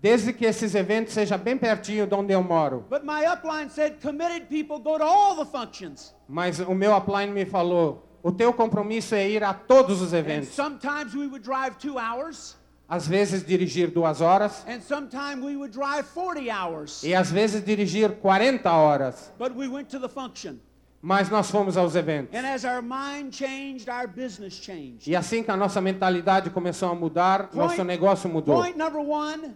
Desde 0.00 0.32
que 0.32 0.44
esses 0.44 0.74
eventos 0.74 1.14
sejam 1.14 1.38
bem 1.38 1.56
pertinho 1.56 2.06
de 2.06 2.14
onde 2.14 2.32
eu 2.32 2.42
moro. 2.42 2.84
But 2.90 3.04
my 3.04 3.24
upline 3.26 3.70
said, 3.70 4.00
Committed 4.02 4.48
people 4.48 4.78
go 4.78 4.98
to 4.98 5.04
all 5.04 5.36
the 5.36 5.46
functions. 5.50 6.14
Mas 6.28 6.58
o 6.60 6.74
meu 6.74 6.94
upline 6.94 7.32
me 7.32 7.44
falou, 7.46 8.06
o 8.22 8.30
teu 8.30 8.52
compromisso 8.52 9.14
é 9.14 9.28
ir 9.28 9.42
a 9.42 9.54
todos 9.54 10.00
os 10.02 10.12
And 10.12 10.18
eventos. 10.18 10.48
sometimes 10.50 11.14
we 11.14 11.26
would 11.26 11.42
drive 11.42 11.76
two 11.78 11.98
hours, 11.98 12.56
Às 12.86 13.08
vezes 13.08 13.42
dirigir 13.44 13.90
duas 13.90 14.20
horas 14.20 14.62
and 14.68 14.80
sometimes 14.82 15.42
we 15.42 15.56
would 15.56 15.72
drive 15.72 16.04
40 16.12 16.50
hours. 16.50 17.02
e 17.02 17.14
às 17.14 17.30
vezes 17.30 17.64
dirigir 17.64 18.10
40 18.20 18.70
horas. 18.70 19.32
But 19.38 19.56
we 19.56 19.66
went 19.68 19.88
to 19.90 19.98
the 19.98 20.08
function. 20.08 20.56
Mas 21.00 21.28
nós 21.30 21.50
fomos 21.50 21.76
aos 21.78 21.94
eventos. 21.96 22.34
And 22.38 22.46
as 22.46 22.64
our 22.64 22.82
mind 22.82 23.32
changed, 23.34 23.88
our 23.90 24.06
business 24.06 24.54
changed. 24.54 25.06
E 25.10 25.16
assim 25.16 25.42
que 25.42 25.50
a 25.50 25.56
nossa 25.56 25.80
mentalidade 25.80 26.50
começou 26.50 26.90
a 26.90 26.94
mudar, 26.94 27.48
nosso 27.54 27.82
negócio 27.84 28.28
mudou. 28.28 28.54
point 28.60 28.76
number 28.76 29.00
one 29.00 29.54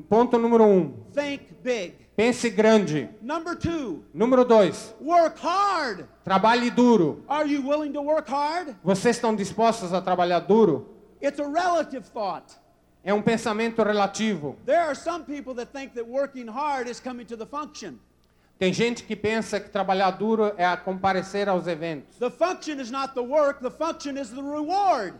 Ponto 0.00 0.38
número 0.38 0.64
um. 0.64 0.92
Think 1.12 1.52
big. 1.62 1.94
Pense 2.16 2.48
grande. 2.50 3.08
Number 3.20 3.56
two, 3.56 4.04
Número 4.14 4.44
dois. 4.46 4.94
work 5.00 5.38
hard. 5.42 6.06
Trabalhe 6.24 6.70
duro. 6.70 7.22
Are 7.28 7.46
you 7.46 7.62
willing 7.66 7.92
to 7.92 8.02
work 8.02 8.28
hard? 8.30 8.74
Vocês 8.84 9.16
estão 9.16 9.34
dispostos 9.34 9.92
a 9.92 10.00
trabalhar 10.00 10.40
duro? 10.40 10.88
It's 11.20 11.40
a 11.40 11.48
relative 11.48 12.04
thought. 12.12 12.54
É 13.04 13.12
um 13.12 13.22
pensamento 13.22 13.82
relativo. 13.82 14.56
There 14.64 14.78
are 14.80 14.94
some 14.94 15.24
people 15.24 15.54
that 15.54 15.72
think 15.72 15.94
that 15.94 16.06
working 16.06 16.46
hard 16.46 16.88
is 16.88 17.00
coming 17.00 17.24
to 17.26 17.36
the 17.36 17.46
function. 17.46 17.98
Tem 18.58 18.72
gente 18.72 19.02
que 19.02 19.16
pensa 19.16 19.58
que 19.58 19.68
trabalhar 19.70 20.10
duro 20.12 20.52
é 20.56 20.76
comparecer 20.76 21.48
aos 21.48 21.66
eventos. 21.66 22.16
The 22.18 22.30
function 22.30 22.78
is 22.78 22.90
not 22.92 23.14
the 23.14 23.22
work, 23.22 23.60
the 23.60 23.70
function 23.70 24.16
is 24.16 24.30
the 24.30 24.42
reward. 24.42 25.14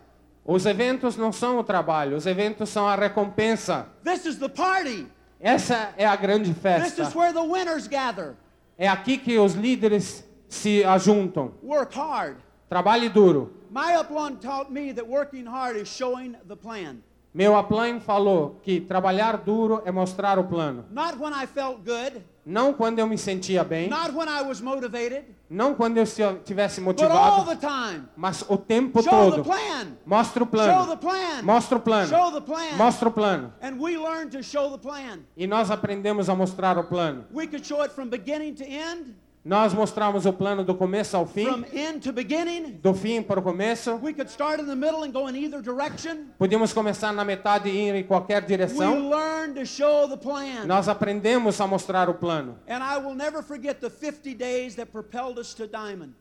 Os 0.44 0.66
eventos 0.66 1.16
não 1.16 1.32
são 1.32 1.58
o 1.58 1.64
trabalho, 1.64 2.16
os 2.16 2.26
eventos 2.26 2.68
são 2.68 2.86
a 2.88 2.96
recompensa. 2.96 3.86
This 4.04 4.24
is 4.26 4.38
the 4.38 4.48
party. 4.48 5.06
Essa 5.40 5.92
é 5.96 6.04
a 6.06 6.16
grande 6.16 6.52
This 6.52 6.62
festa. 6.62 7.02
is 7.02 7.14
where 7.14 7.32
the 7.32 7.42
winners 7.42 7.86
gather. 7.86 8.34
É 8.76 8.88
aqui 8.88 9.18
que 9.18 9.38
os 9.38 9.54
líderes 9.54 10.24
se 10.48 10.84
ajuntam. 10.84 11.52
Work 11.62 11.96
hard. 11.96 12.36
Trabalhe 12.68 13.08
duro. 13.08 13.52
My 13.70 13.94
upline 13.96 14.36
taught 14.40 14.70
me 14.72 14.92
that 14.92 15.06
working 15.08 15.46
hard 15.46 15.76
is 15.76 15.88
showing 15.88 16.34
the 16.48 16.56
plan. 16.56 17.02
Meu 17.34 17.58
upline 17.58 17.98
falou 17.98 18.60
que 18.62 18.78
trabalhar 18.80 19.38
duro 19.38 19.80
é 19.86 19.90
mostrar 19.90 20.38
o 20.38 20.44
plano. 20.44 20.84
Not 20.90 21.16
when 21.18 21.32
I 21.32 21.46
felt 21.46 21.78
good, 21.78 22.22
Não 22.44 22.74
quando 22.74 22.98
eu 22.98 23.06
me 23.06 23.16
sentia 23.16 23.62
bem, 23.64 23.88
not 23.88 24.10
when 24.14 24.28
I 24.28 24.42
was 24.42 24.60
motivated, 24.60 25.24
não 25.48 25.74
quando 25.74 25.96
eu 25.96 26.02
estivesse 26.02 26.80
but 26.80 27.00
all 27.00 27.44
the 27.46 27.54
motivado, 27.54 27.56
time. 27.60 28.04
mas 28.16 28.44
o 28.48 28.58
tempo 28.58 29.00
Show 29.02 29.30
the 29.30 29.36
todo. 29.36 29.44
plan. 29.44 29.86
Mostra 30.04 30.42
o 30.44 30.46
Show 30.46 30.50
the 30.50 30.56
plano. 30.56 30.96
plan. 30.98 31.42
Mostra 31.42 31.78
o 31.78 31.80
plano. 31.80 32.08
Show 32.08 32.32
the 32.32 32.40
plan. 32.40 32.76
Mostra 32.76 33.08
o 33.08 33.12
plano. 33.12 33.52
And 33.62 33.76
we 33.80 33.96
learn 33.96 34.28
to 34.30 34.42
show 34.42 34.70
the 34.70 34.78
plan. 34.78 35.20
E 35.36 35.46
nós 35.46 35.70
aprendemos 35.70 36.28
a 36.28 36.34
mostrar 36.34 36.76
o 36.76 36.84
plano. 36.84 37.24
We 37.32 37.46
could 37.46 37.64
show 37.66 37.82
it 37.82 37.94
from 37.94 38.08
beginning 38.08 38.54
to 38.56 38.64
end, 38.64 39.14
Nós 39.44 39.74
mostramos 39.74 40.24
o 40.24 40.32
plano 40.32 40.62
do 40.62 40.72
começo 40.72 41.16
ao 41.16 41.26
from 41.26 41.64
fim, 41.64 41.76
end 41.76 41.98
to 41.98 42.12
beginning. 42.12 42.78
do 42.80 42.94
fim 42.94 43.20
para 43.20 43.40
o 43.40 43.42
começo. 43.42 43.94
We 44.00 44.12
could 44.12 44.30
start 44.30 44.60
in 44.60 44.66
the 44.66 44.76
middle 44.76 45.02
and 45.02 45.10
go 45.10 45.28
in 45.28 45.34
either 45.34 45.60
direction. 45.60 46.26
Podíamos 46.38 46.72
começar 46.72 47.12
na 47.12 47.24
metade 47.24 47.68
e 47.68 47.88
ir 47.88 47.94
em 47.96 48.04
qualquer 48.04 48.42
direção. 48.42 49.10
learn 49.10 49.54
to 49.54 49.66
show 49.66 50.08
the 50.08 50.16
plan. 50.16 50.64
Nós 50.64 50.88
aprendemos 50.88 51.60
a 51.60 51.66
mostrar 51.66 52.08
o 52.08 52.14
plano. 52.14 52.56
And 52.68 52.78
I 52.84 52.98
will 53.04 53.16
never 53.16 53.42
forget 53.42 53.80
the 53.80 53.90
50 53.90 54.32
days 54.34 54.76
that 54.76 54.92
propelled 54.92 55.40
us 55.40 55.52
to 55.54 55.66
diamond. 55.66 56.12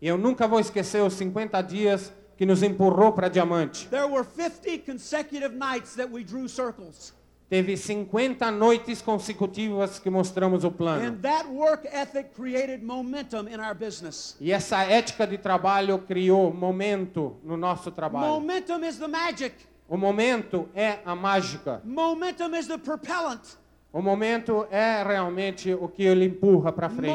E 0.00 0.06
eu 0.06 0.16
nunca 0.16 0.46
vou 0.46 0.60
esquecer 0.60 1.02
os 1.02 1.14
50 1.14 1.60
dias 1.62 2.12
que 2.36 2.46
nos 2.46 2.62
empurrou 2.62 3.10
para 3.10 3.28
diamante. 3.28 3.88
There 3.88 4.06
were 4.06 4.24
50 4.24 4.84
consecutive 4.86 5.56
nights 5.56 5.96
that 5.96 6.12
we 6.12 6.22
drew 6.22 6.48
circles. 6.48 7.12
Teve 7.48 7.78
50 7.78 8.50
noites 8.50 9.00
consecutivas 9.00 9.98
que 9.98 10.10
mostramos 10.10 10.64
o 10.64 10.70
plano. 10.70 11.02
And 11.02 11.22
that 11.22 11.48
work 11.48 11.88
ethic 11.90 12.34
created 12.34 12.82
momentum 12.82 13.48
in 13.48 13.58
our 13.58 13.74
business. 13.74 14.36
E 14.38 14.52
essa 14.52 14.82
ética 14.82 15.26
de 15.26 15.38
trabalho 15.38 15.98
criou 16.00 16.52
momento 16.52 17.36
no 17.42 17.56
nosso 17.56 17.90
trabalho. 17.90 18.26
Momentum 18.26 18.84
is 18.84 18.98
the 18.98 19.08
magic. 19.08 19.54
O 19.88 19.96
momento 19.96 20.68
é 20.74 20.98
a 21.06 21.16
mágica. 21.16 21.80
Momentum 21.84 22.54
is 22.54 22.66
the 22.66 22.76
propellant. 22.76 23.56
O 23.98 24.00
momento 24.00 24.64
é 24.70 25.02
realmente 25.02 25.74
o 25.74 25.88
que 25.88 26.04
ele 26.04 26.26
empurra 26.26 26.70
para 26.70 26.88
frente. 26.88 27.12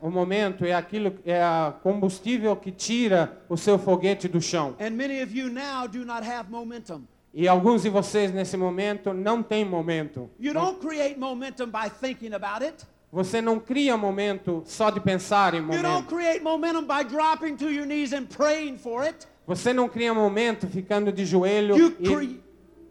O 0.00 0.08
momento 0.08 0.64
é 0.64 0.72
aquilo 0.72 1.14
é 1.26 1.42
a 1.42 1.74
combustível 1.82 2.54
que 2.54 2.70
tira 2.70 3.42
o 3.48 3.56
seu 3.56 3.76
foguete 3.76 4.28
do 4.28 4.40
chão. 4.40 4.76
And 4.78 4.90
many 4.90 5.20
of 5.20 5.36
you 5.36 5.50
now 5.50 5.88
do 5.88 6.04
not 6.04 6.24
have 6.24 6.48
momentum. 6.48 7.02
E 7.34 7.48
alguns 7.48 7.82
de 7.82 7.90
vocês 7.90 8.32
nesse 8.32 8.56
momento 8.56 9.12
não 9.12 9.42
têm 9.42 9.64
momento. 9.64 10.30
You 10.38 10.54
don't 10.54 10.78
create 10.78 11.18
momentum 11.18 11.72
by 11.72 11.90
thinking 11.90 12.34
about 12.34 12.64
it. 12.64 12.86
Você 13.10 13.40
não 13.40 13.58
cria 13.58 13.96
momento 13.96 14.62
só 14.64 14.90
de 14.90 15.00
pensar 15.00 15.54
em 15.54 15.58
You 15.58 15.66
don't 15.66 15.82
momento. 15.82 16.14
create 16.14 16.40
momentum 16.40 16.86
by 16.86 17.02
dropping 17.02 17.56
to 17.56 17.68
your 17.68 17.84
knees 17.84 18.12
and 18.12 18.26
praying 18.26 18.78
for 18.78 19.04
it. 19.04 19.26
Você 19.46 19.72
não 19.72 19.88
cria 19.88 20.12
momento 20.12 20.66
ficando 20.66 21.12
de 21.12 21.24
joelho 21.24 21.76
You, 21.76 22.22
e 22.22 22.40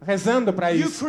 rezando 0.02 0.52
para 0.52 0.72
isso. 0.72 1.04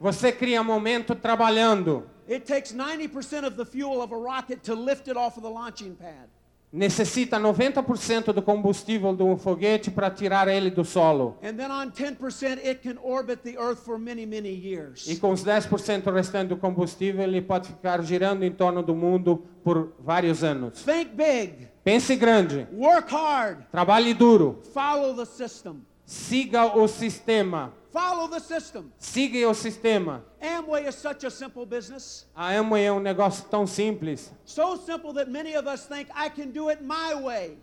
Você 0.00 0.32
cria 0.32 0.62
momento 0.62 1.14
trabalhando. 1.14 2.04
It 2.28 2.46
takes 2.46 2.72
90% 2.72 3.46
of 3.46 3.56
the 3.56 3.64
fuel 3.64 4.00
of 4.00 4.12
a 4.12 4.16
rocket 4.16 4.62
to 4.64 4.74
lift 4.74 5.08
it 5.08 5.16
off 5.16 5.38
of 5.38 5.46
the 5.46 5.52
launching 5.52 5.94
pad. 5.94 6.28
Necessita 6.72 7.38
90% 7.38 8.32
do 8.32 8.42
combustível 8.42 9.14
de 9.14 9.22
um 9.22 9.36
foguete 9.36 9.92
para 9.92 10.10
tirar 10.10 10.48
ele 10.48 10.70
do 10.70 10.84
solo. 10.84 11.36
And 11.40 11.54
then 11.54 11.70
on 11.70 11.92
10%, 11.92 12.58
it 12.64 12.80
can 12.82 12.98
orbit 13.00 13.42
the 13.44 13.56
earth 13.56 13.84
for 13.84 13.96
many, 13.96 14.26
many 14.26 14.48
years. 14.48 15.06
E 15.06 15.14
com 15.14 15.30
os 15.30 15.44
10% 15.44 16.12
restantes 16.12 16.48
do 16.48 16.56
combustível, 16.56 17.22
ele 17.22 17.40
pode 17.40 17.68
ficar 17.68 18.02
girando 18.02 18.42
em 18.42 18.50
torno 18.50 18.82
do 18.82 18.92
mundo 18.92 19.44
por 19.62 19.92
vários 20.00 20.42
anos. 20.42 20.82
Think 20.82 21.14
big, 21.14 21.68
Pense 21.84 22.16
grande, 22.16 22.66
work 22.72 23.12
hard, 23.12 23.66
trabalhe 23.70 24.14
duro, 24.14 24.62
follow 24.72 25.14
the 25.14 25.26
system. 25.26 25.84
siga 26.06 26.74
o 26.74 26.88
sistema. 26.88 27.72
Follow 27.92 28.26
the 28.26 28.40
system. 28.40 28.90
Siga 28.98 29.48
o 29.48 29.54
sistema. 29.54 30.24
Amway 30.40 30.88
is 30.88 30.96
such 30.96 31.24
a 31.24 31.30
simple 31.30 31.64
business. 31.64 32.26
A 32.34 32.58
Amway 32.58 32.84
é 32.84 32.92
um 32.92 32.98
negócio 32.98 33.44
tão 33.48 33.66
simples. 33.66 34.32
So 34.44 34.76
simple 34.76 35.12
that 35.12 35.30
many 35.30 35.54
of 35.54 35.68
us 35.68 35.86
think 35.86 36.10
I 36.12 36.28
can 36.28 36.50
do 36.50 36.70
it 36.70 36.82
my 36.82 37.14
way. 37.14 37.58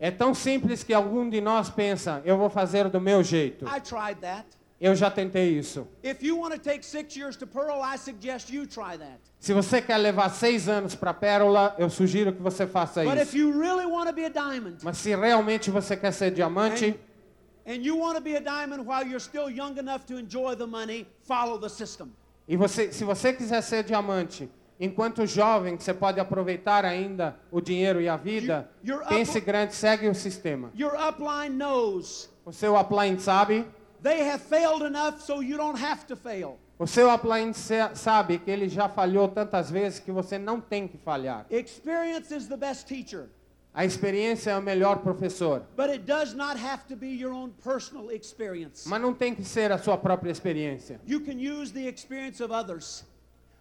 É 0.00 0.10
tão 0.10 0.32
simples 0.32 0.84
que 0.84 0.94
algum 0.94 1.28
de 1.28 1.40
nós 1.40 1.68
pensa, 1.68 2.22
eu 2.24 2.38
vou 2.38 2.48
fazer 2.48 2.88
do 2.88 3.00
meu 3.00 3.22
jeito. 3.22 3.66
I 3.66 3.80
tried 3.80 4.20
that. 4.20 4.46
Eu 4.80 4.94
já 4.94 5.10
tentei 5.10 5.58
isso. 5.58 5.88
Se 9.40 9.52
você 9.52 9.82
quer 9.82 9.96
levar 9.96 10.28
seis 10.30 10.68
anos 10.68 10.94
para 10.94 11.12
Pérola, 11.12 11.74
eu 11.78 11.90
sugiro 11.90 12.32
que 12.32 12.40
você 12.40 12.66
faça 12.66 13.02
But 13.02 13.16
if 13.16 13.28
isso. 13.28 13.38
you 13.38 13.58
really 13.58 13.86
want 13.86 14.06
to 14.06 14.12
be 14.12 14.24
a 14.24 14.28
diamond, 14.28 14.76
Mas 14.84 14.98
se 14.98 15.14
realmente 15.14 15.70
você 15.70 15.96
quer 15.96 16.12
ser 16.12 16.30
diamante 16.30 16.94
and 17.66 17.82
you 17.84 17.98
want 17.98 18.14
to 18.16 18.20
be 18.22 18.36
a 18.36 18.40
diamond 18.40 18.84
while 18.86 19.04
you're 19.04 19.20
still 19.20 19.50
young 19.50 19.76
enough 19.78 20.04
to 20.06 20.18
enjoy 20.18 20.54
the 20.54 20.66
money, 20.66 21.06
follow 21.22 21.58
the 21.58 21.68
system. 21.68 22.12
e 22.46 22.56
você, 22.56 22.92
se 22.92 23.04
você 23.04 23.32
quiser 23.32 23.60
ser 23.62 23.82
diamante, 23.82 24.48
enquanto 24.80 25.26
jovem, 25.26 25.76
que 25.76 25.82
você 25.82 25.92
pode 25.92 26.18
aproveitar 26.20 26.84
ainda 26.84 27.36
o 27.50 27.60
dinheiro 27.60 28.00
e 28.00 28.08
a 28.08 28.16
vida, 28.16 28.70
pense 29.08 29.40
grande, 29.40 29.74
segue 29.74 30.08
o 30.08 30.14
sistema. 30.14 30.70
Your 30.78 30.94
upline 30.94 31.50
knows 31.56 32.30
O 32.44 32.52
seu 32.52 32.78
upline 32.78 33.20
sabe, 33.20 33.66
they 34.02 34.20
have 34.28 34.40
failed 34.40 34.82
enough 34.82 35.20
so 35.20 35.40
you 35.40 35.56
don't 35.56 35.78
have 35.78 36.06
to 36.06 36.16
fail. 36.16 36.58
o 36.78 36.86
seu 36.86 37.08
se- 37.54 37.94
sabe 37.94 38.38
que 38.38 38.50
ele 38.50 38.68
já 38.68 38.88
falhou 38.88 39.28
tantas 39.28 39.70
vezes 39.70 39.98
que 39.98 40.12
você 40.12 40.38
não 40.38 40.60
tem 40.60 40.86
que 40.86 40.96
falhar. 40.98 41.44
Experience 41.50 42.32
is 42.34 42.46
the 42.48 42.56
best 42.56 42.86
teacher, 42.86 43.28
A 43.74 43.84
experiência 43.84 44.50
é 44.52 44.56
o 44.58 44.62
melhor 44.62 44.98
professor, 45.02 45.62
but 45.76 45.88
it 45.90 46.04
does 46.04 46.34
not 46.34 46.56
have 46.58 46.84
to 46.88 46.96
be 46.96 47.08
your 47.08 47.32
own 47.32 47.50
personal 47.62 48.10
experience. 48.10 48.88
mas 48.88 49.00
não 49.00 49.12
tem 49.14 49.34
que 49.34 49.44
ser 49.44 49.70
a 49.72 49.78
sua 49.78 49.96
própria 49.96 50.30
experiência. 50.32 51.00
You 51.06 51.20
can 51.20 51.38
use 51.38 51.72
the 51.72 51.86
experience 51.88 52.42
of 52.42 52.52
others, 52.52 53.04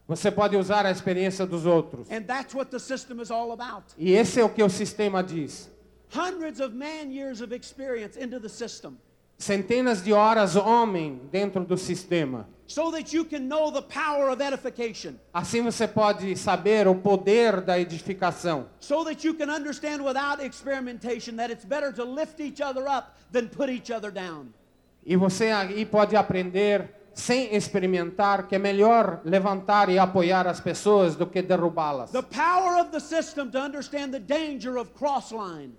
Você 0.08 0.32
pode 0.32 0.56
usar 0.56 0.86
a 0.86 0.92
experiência 0.92 1.46
dos 1.46 1.66
outros. 1.66 2.10
and 2.10 2.22
that's 2.26 2.54
what 2.56 2.72
the 2.72 2.80
system 2.80 3.20
is 3.22 3.30
all 3.30 3.52
about. 3.52 3.94
E 3.98 4.14
esse 4.14 4.40
é 4.40 4.44
o 4.44 4.50
que 4.50 4.64
o 4.64 4.70
sistema 4.70 5.22
diz. 5.22 5.70
Hundreds 6.16 6.62
of 6.62 6.74
man 6.74 7.12
years 7.12 7.42
of 7.42 7.54
experience 7.54 8.16
into 8.18 8.40
the 8.40 8.48
system 8.50 8.98
Centenas 9.38 10.04
de 10.04 10.12
horas 10.14 10.56
homem 10.56 11.22
dentro 11.32 11.64
do 11.64 11.78
sistema. 11.78 12.48
so 12.70 12.92
that 12.92 13.14
you 13.16 13.24
can 13.24 13.48
know 13.48 13.72
the 13.72 13.82
power 13.82 14.30
of 14.30 14.42
edification, 14.44 15.14
Assim 15.34 15.62
você 15.62 15.88
pode 15.88 16.36
saber 16.36 16.86
o 16.88 16.96
poder 16.96 17.62
da 17.62 17.80
edificação. 17.80 18.66
so 18.80 19.06
that 19.06 19.26
you 19.26 19.34
can 19.36 19.50
understand 19.50 20.04
without 20.04 20.44
experimentation 20.44 21.36
that 21.38 21.50
it's 21.52 21.64
better 21.64 21.94
to 21.94 22.04
lift 22.04 22.42
each 22.42 22.62
other 22.62 22.88
up 22.90 23.16
than 23.32 23.48
put 23.48 23.70
each 23.70 23.90
other 23.92 24.12
down. 24.12 24.48
E 25.06 25.16
você 25.16 25.52
aí 25.52 25.86
pode 25.86 26.16
aprender 26.18 26.90
sem 27.14 27.56
experimentar 27.56 28.48
que 28.48 28.56
é 28.56 28.60
melhor 28.60 29.22
levantar 29.24 29.88
e 29.90 29.98
apoiar 29.98 30.46
as 30.48 30.60
pessoas 30.60 31.16
do 31.16 31.26
que 31.26 31.42
derrubá-las. 31.42 32.12
The 32.12 32.22
power 32.24 32.82
of 32.82 32.90
the 32.92 33.00
system 33.00 33.50
to 33.52 33.60
understand 33.60 34.12
the 34.12 34.20
danger 34.20 34.78
of 34.78 34.92
cross 34.94 35.32
line. 35.32 35.74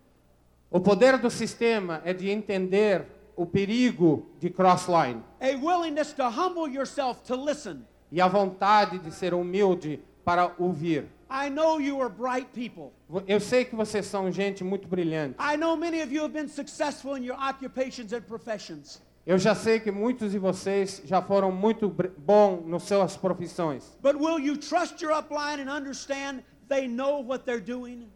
O 0.70 0.80
poder 0.80 1.18
do 1.18 1.28
sistema 1.30 2.00
é 2.04 2.14
de 2.14 2.30
entender 2.30 3.04
o 3.38 3.46
perigo 3.46 4.26
de 4.40 4.50
crossline 4.50 5.22
A 5.40 5.54
willingness 5.56 6.12
to 6.12 6.24
humble 6.28 6.68
yourself 6.68 7.22
to 7.22 7.36
listen. 7.36 7.84
e 8.10 8.20
a 8.20 8.26
vontade 8.26 8.98
de 8.98 9.12
ser 9.12 9.32
humilde 9.32 10.00
para 10.24 10.52
ouvir. 10.58 11.06
I 11.30 11.48
know 11.48 11.78
you 11.80 12.00
are 12.02 12.10
bright 12.10 12.48
people. 12.52 12.90
Eu 13.26 13.38
sei 13.38 13.64
que 13.64 13.76
vocês 13.76 14.06
são 14.06 14.30
gente 14.32 14.64
muito 14.64 14.88
brilhante. 14.88 15.36
I 15.38 15.56
know 15.56 15.76
many 15.76 16.02
of 16.02 16.12
you 16.12 16.22
have 16.24 16.32
been 16.32 16.48
successful 16.48 17.16
in 17.16 17.22
your 17.24 17.36
occupations 17.38 18.12
and 18.12 18.22
professions. 18.22 19.00
Eu 19.26 19.38
já 19.38 19.54
sei 19.54 19.78
que 19.78 19.90
muitos 19.92 20.32
de 20.32 20.38
vocês 20.38 21.02
já 21.04 21.20
foram 21.22 21.52
muito 21.52 21.94
bom 22.16 22.64
nas 22.66 22.82
suas 22.84 23.16
profissões. 23.16 23.96
But 24.02 24.16
will 24.16 24.38
you 24.40 24.56
trust 24.56 25.02
your 25.04 25.12
upline 25.12 25.60
and 25.62 25.70
understand 25.70 26.42
they 26.68 26.88
know 26.88 27.22
what 27.22 27.44
they're 27.44 27.60
doing? 27.64 28.08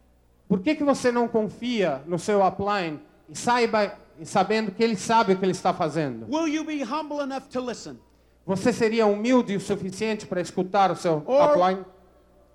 Por 0.49 0.59
que, 0.59 0.75
que 0.75 0.83
você 0.83 1.11
não 1.11 1.27
confia 1.27 2.01
no 2.07 2.17
seu 2.19 2.45
upline 2.45 2.99
e 3.29 3.37
saiba 3.37 3.95
e 4.19 4.25
sabendo 4.25 4.71
que 4.71 4.83
ele 4.83 4.95
sabe 4.95 5.33
o 5.33 5.37
que 5.37 5.43
ele 5.45 5.51
está 5.51 5.73
fazendo. 5.73 6.25
Will 6.29 6.47
you 6.47 6.63
be 6.63 6.83
humble 6.83 7.21
enough 7.21 7.47
to 7.51 7.59
listen? 7.61 7.97
Você 8.45 8.73
seria 8.73 9.05
humilde 9.05 9.55
o 9.55 9.59
suficiente 9.59 10.25
para 10.25 10.41
escutar 10.41 10.91
o 10.91 10.95
seu 10.95 11.23
Or- 11.25 11.51
upline? 11.51 11.85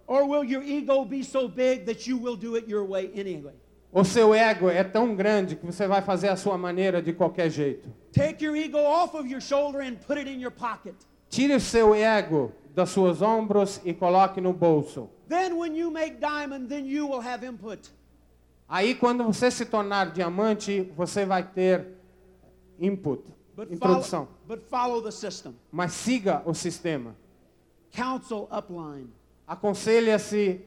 Or 0.07 0.25
will 0.27 0.45
your 0.45 0.63
ego 0.63 1.05
be 1.05 1.23
so 1.23 1.49
big 1.49 1.85
that 1.85 2.09
you 2.09 2.19
will 2.19 2.37
do 2.37 2.57
it 2.57 2.71
your 2.71 2.87
way 2.87 3.11
anyway? 3.19 3.55
O 3.93 4.05
seu 4.05 4.35
ego 4.35 4.69
é 4.69 4.85
tão 4.85 5.15
grande 5.15 5.57
que 5.57 5.65
você 5.65 5.87
vai 5.87 6.03
fazer 6.03 6.29
a 6.29 6.37
sua 6.37 6.59
maneira 6.59 7.01
de 7.01 7.13
qualquer 7.13 7.51
jeito. 7.51 7.89
Take 8.13 8.45
your 8.45 8.55
ego 8.57 8.79
off 8.79 9.17
of 9.17 9.29
your 9.29 9.41
shoulder 9.41 9.81
and 9.81 9.97
put 10.07 10.19
it 10.19 10.29
in 10.31 10.41
your 10.41 10.51
pocket. 10.51 10.95
Tire 11.31 11.55
o 11.55 11.61
seu 11.61 11.95
ego 11.95 12.53
das 12.75 12.91
suas 12.91 13.21
ombros 13.23 13.81
e 13.85 13.93
coloque 13.95 14.41
no 14.41 14.53
bolso. 14.53 15.11
Then 15.29 15.59
when 15.59 15.75
you 15.75 15.91
make 15.91 16.19
diamond, 16.21 16.69
then 16.69 16.87
you 16.87 17.07
will 17.07 17.21
have 17.21 17.45
input. 17.45 17.91
Aí 18.69 18.95
quando 18.95 19.25
você 19.25 19.51
se 19.51 19.65
tornar 19.65 20.13
diamante, 20.13 20.83
você 20.97 21.25
vai 21.25 21.43
ter 21.43 21.97
input, 22.79 23.23
But 23.57 23.73
introdução. 23.73 24.29
follow. 24.69 25.03
Mas 25.73 25.93
siga 25.93 26.43
o 26.45 26.53
sistema. 26.55 27.17
Counsel 27.91 28.47
upline. 28.53 29.09
Aconselhe-se 29.47 30.61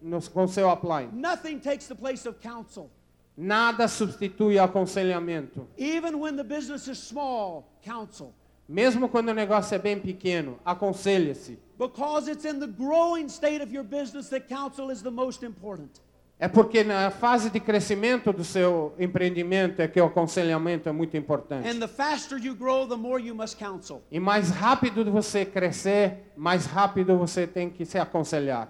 no- 0.00 0.22
com 0.30 0.48
seu 0.48 0.70
upline. 0.70 1.10
Nothing 1.12 1.58
takes 1.58 1.86
the 1.86 1.94
place 1.94 2.26
of 2.28 2.38
counsel. 2.40 2.90
Nada 3.36 3.88
substitui 3.88 4.58
aconselhamento. 4.58 5.66
Even 5.76 6.14
when 6.20 6.36
the 6.36 6.44
business 6.44 6.86
is 6.86 6.98
small, 6.98 7.68
counsel. 7.82 8.32
Mesmo 8.66 9.08
quando 9.10 9.28
o 9.28 9.34
negócio 9.34 9.74
é 9.74 9.78
bem 9.78 10.00
pequeno, 10.00 10.58
aconselhe-se. 10.64 11.58
Because 11.78 12.30
it's 12.30 12.44
in 12.46 12.58
the 12.60 12.66
growing 12.66 13.28
state 13.28 13.60
of 13.62 13.74
your 13.74 13.84
business 13.84 14.28
that 14.30 14.46
counsel 14.48 14.90
is 14.90 15.02
the 15.02 15.10
most 15.10 15.44
important. 15.44 16.00
É 16.38 16.48
porque 16.48 16.82
na 16.82 17.10
fase 17.10 17.48
de 17.48 17.60
crescimento 17.60 18.32
do 18.32 18.42
seu 18.42 18.92
empreendimento 18.98 19.80
é 19.80 19.86
que 19.86 20.00
o 20.00 20.04
aconselhamento 20.04 20.88
é 20.88 20.92
muito 20.92 21.16
importante. 21.16 21.68
And 21.68 21.78
the 21.78 21.86
faster 21.86 22.38
you 22.38 22.56
grow, 22.56 22.88
the 22.88 22.96
more 22.96 23.24
you 23.24 23.34
must 23.34 23.56
counsel. 23.56 24.02
E 24.10 24.18
mais 24.18 24.50
rápido 24.50 25.04
você 25.10 25.44
crescer, 25.44 26.32
mais 26.36 26.66
rápido 26.66 27.16
você 27.16 27.46
tem 27.46 27.70
que 27.70 27.84
se 27.84 27.98
aconselhar. 27.98 28.68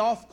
Off. 0.00 0.26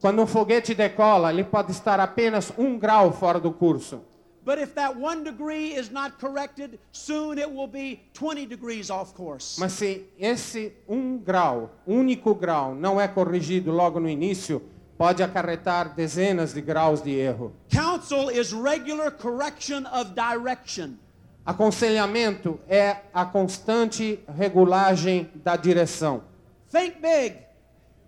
Quando 0.00 0.22
um 0.22 0.26
foguete 0.26 0.74
decola, 0.74 1.32
ele 1.32 1.44
pode 1.44 1.72
estar 1.72 1.98
apenas 1.98 2.52
um 2.56 2.78
grau 2.78 3.12
fora 3.12 3.40
do 3.40 3.52
curso. 3.52 4.02
But 4.44 4.58
if 4.58 4.74
that 4.74 4.96
one 4.96 5.22
degree 5.22 5.72
is 5.74 5.90
not 5.90 6.18
corrected, 6.18 6.78
soon 6.90 7.38
it 7.38 7.48
will 7.48 7.68
be 7.68 8.00
20 8.14 8.46
degrees 8.46 8.90
off 8.90 9.14
course. 9.14 9.56
Mas 9.58 9.72
se 9.72 10.04
esse 10.18 10.72
um 10.88 11.16
grau, 11.16 11.70
único 11.86 12.34
grau, 12.34 12.74
não 12.74 13.00
é 13.00 13.06
corrigido 13.06 13.70
logo 13.70 14.00
no 14.00 14.08
início, 14.08 14.60
pode 14.98 15.22
acarretar 15.22 15.94
dezenas 15.94 16.52
de 16.54 16.60
graus 16.60 17.00
de 17.02 17.12
erro. 17.12 17.52
Counsel 17.70 18.30
is 18.30 18.52
regular 18.52 19.12
correction 19.12 19.84
of 19.92 20.10
direction. 20.12 20.98
Aconselhamento 21.46 22.58
é 22.68 22.96
a 23.12 23.24
constante 23.24 24.20
regulagem 24.28 25.30
da 25.36 25.56
direção. 25.56 26.22
Think 26.70 27.00
big, 27.00 27.36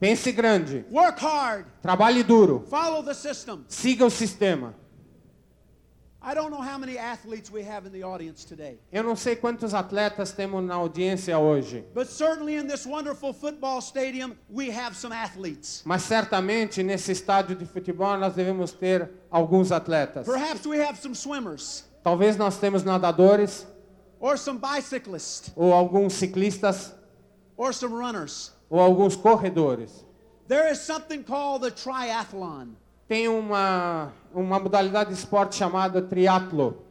Pense 0.00 0.32
grande, 0.32 0.84
work 0.90 1.20
hard, 1.20 1.66
trabalhe 1.80 2.22
duro, 2.22 2.64
follow 2.68 3.02
the 3.02 3.14
system. 3.14 3.64
siga 3.68 4.04
o 4.04 4.10
sistema. 4.10 4.74
Eu 8.92 9.02
não 9.02 9.14
sei 9.16 9.36
quantos 9.36 9.74
atletas 9.74 10.32
temos 10.32 10.64
na 10.64 10.74
audiência 10.74 11.38
hoje, 11.38 11.84
but 11.94 12.06
certainly 12.06 12.56
in 12.56 12.66
this 12.66 12.86
wonderful 12.86 13.34
football 13.34 13.80
stadium, 13.80 14.34
we 14.50 14.70
have 14.70 14.96
some 14.96 15.14
athletes. 15.14 15.82
mas 15.84 16.02
certamente 16.02 16.82
nesse 16.82 17.12
estádio 17.12 17.54
de 17.54 17.66
futebol 17.66 18.16
nós 18.16 18.34
devemos 18.34 18.72
ter 18.72 19.10
alguns 19.30 19.70
atletas. 19.70 20.26
Perhaps 20.26 20.64
we 20.66 20.80
have 20.82 20.96
some 20.98 21.14
swimmers 21.14 21.84
Talvez 22.02 22.36
nós 22.36 22.58
temos 22.58 22.82
nadadores 22.84 23.66
or 24.20 24.38
some 24.38 24.58
bicyclists 24.58 25.50
ou 25.56 25.72
alguns 25.72 26.14
ciclistas 26.14 26.94
or 27.56 27.72
some 27.74 27.94
runners. 27.94 28.52
ou 28.70 28.80
alguns 28.80 29.14
corredores. 29.16 30.04
There 30.46 30.70
is 30.70 30.78
something 30.80 31.22
called 31.22 31.62
the 31.62 31.70
triathlon. 31.70 32.76
Tem 33.14 33.28
uma 33.28 34.12
uma 34.34 34.58
modalidade 34.58 35.10
de 35.10 35.14
esporte 35.14 35.54
chamada 35.54 36.02
triatlo. 36.02 36.84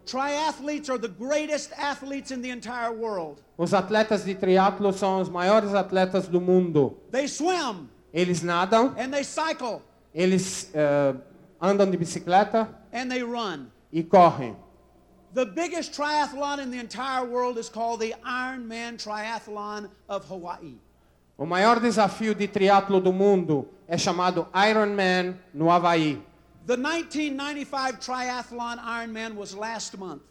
Os 3.57 3.73
atletas 3.73 4.23
de 4.23 4.33
triatlo 4.33 4.93
são 4.93 5.19
os 5.19 5.27
maiores 5.27 5.73
atletas 5.73 6.29
do 6.29 6.39
mundo. 6.39 6.97
They 7.11 7.27
swim 7.27 7.89
Eles 8.13 8.41
nadam, 8.41 8.95
and 8.97 9.11
they 9.11 9.25
cycle 9.25 9.81
eles 10.15 10.71
eh, 10.73 11.13
andam 11.59 11.91
de 11.91 11.97
bicicleta 11.97 12.69
and 12.93 13.09
they 13.09 13.21
run. 13.21 13.67
e 13.91 14.01
correm. 14.01 14.55
The 15.33 15.45
biggest 15.45 15.91
triathlon 15.91 16.59
in 16.59 16.71
the 16.71 16.79
entire 16.79 17.25
world 17.25 17.59
is 17.59 17.67
called 17.67 17.99
the 17.99 18.15
Ironman 18.23 18.95
Triathlon 18.95 19.89
of 20.07 20.25
Hawaii. 20.29 20.77
O 21.37 21.45
maior 21.45 21.79
desafio 21.79 22.35
de 22.35 22.47
triatlo 22.47 23.01
do 23.01 23.11
mundo 23.11 23.67
é 23.87 23.97
chamado 23.97 24.47
Ironman 24.53 25.35
no 25.53 25.71
Havaí. 25.71 26.21
The 26.67 26.77
1995 26.77 27.99
triathlon 27.99 28.77
Ironman 28.77 29.35
was 29.35 29.53
last 29.53 29.97
month. 29.97 30.21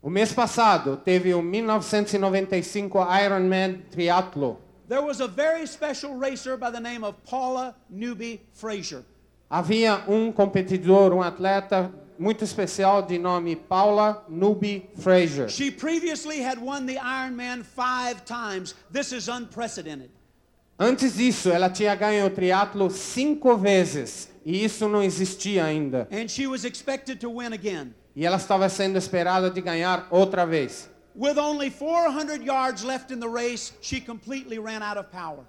O 0.00 0.08
mês 0.08 0.32
passado 0.32 0.96
teve 0.96 1.34
o 1.34 1.42
1995 1.42 2.98
Ironman 3.22 3.82
Triatlo. 3.90 4.58
There 4.88 5.02
was 5.02 5.20
a 5.20 5.28
very 5.28 5.66
special 5.66 6.14
racer 6.18 6.56
by 6.56 6.70
the 6.70 6.80
name 6.80 7.04
of 7.04 7.16
Paula 7.24 7.74
Newby 7.90 8.40
Fraser. 8.54 9.04
Havia 9.50 10.04
um 10.08 10.32
competidor, 10.32 11.12
um 11.12 11.22
atleta 11.22 11.92
muito 12.18 12.44
especial 12.44 13.02
de 13.02 13.18
nome 13.18 13.54
Paula 13.56 14.24
Nubi 14.28 14.88
Fraser. 14.98 15.48
She 15.48 15.70
previously 15.70 16.42
had 16.42 16.58
won 16.60 16.86
the 16.86 16.96
Ironman 16.96 17.62
five 17.64 18.24
times. 18.24 18.74
This 18.92 19.12
is 19.12 19.28
unprecedented. 19.28 20.10
Antes 20.78 21.16
disso, 21.16 21.50
ela 21.50 21.68
tinha 21.70 21.94
ganho 21.96 22.26
o 22.26 22.30
triatlo 22.30 22.88
cinco 22.90 23.56
vezes 23.56 24.28
e 24.44 24.64
isso 24.64 24.88
não 24.88 25.02
existia 25.02 25.64
ainda. 25.64 26.06
And 26.12 26.28
she 26.28 26.46
was 26.46 26.64
expected 26.64 27.18
to 27.20 27.30
win 27.30 27.52
again. 27.52 27.94
E 28.14 28.24
ela 28.24 28.36
estava 28.36 28.68
sendo 28.68 28.96
esperada 28.98 29.50
de 29.50 29.60
ganhar 29.60 30.06
outra 30.10 30.44
vez. 30.46 30.88
With 31.16 31.36
only 31.36 31.68
400 31.70 32.44
yards 32.44 32.84
left 32.84 33.12
in 33.12 33.18
the 33.18 33.28
race, 33.28 33.72
she 33.80 34.00
completely 34.00 34.58
ran 34.58 34.82
out 34.82 34.96
of 34.98 35.08
power. 35.10 35.44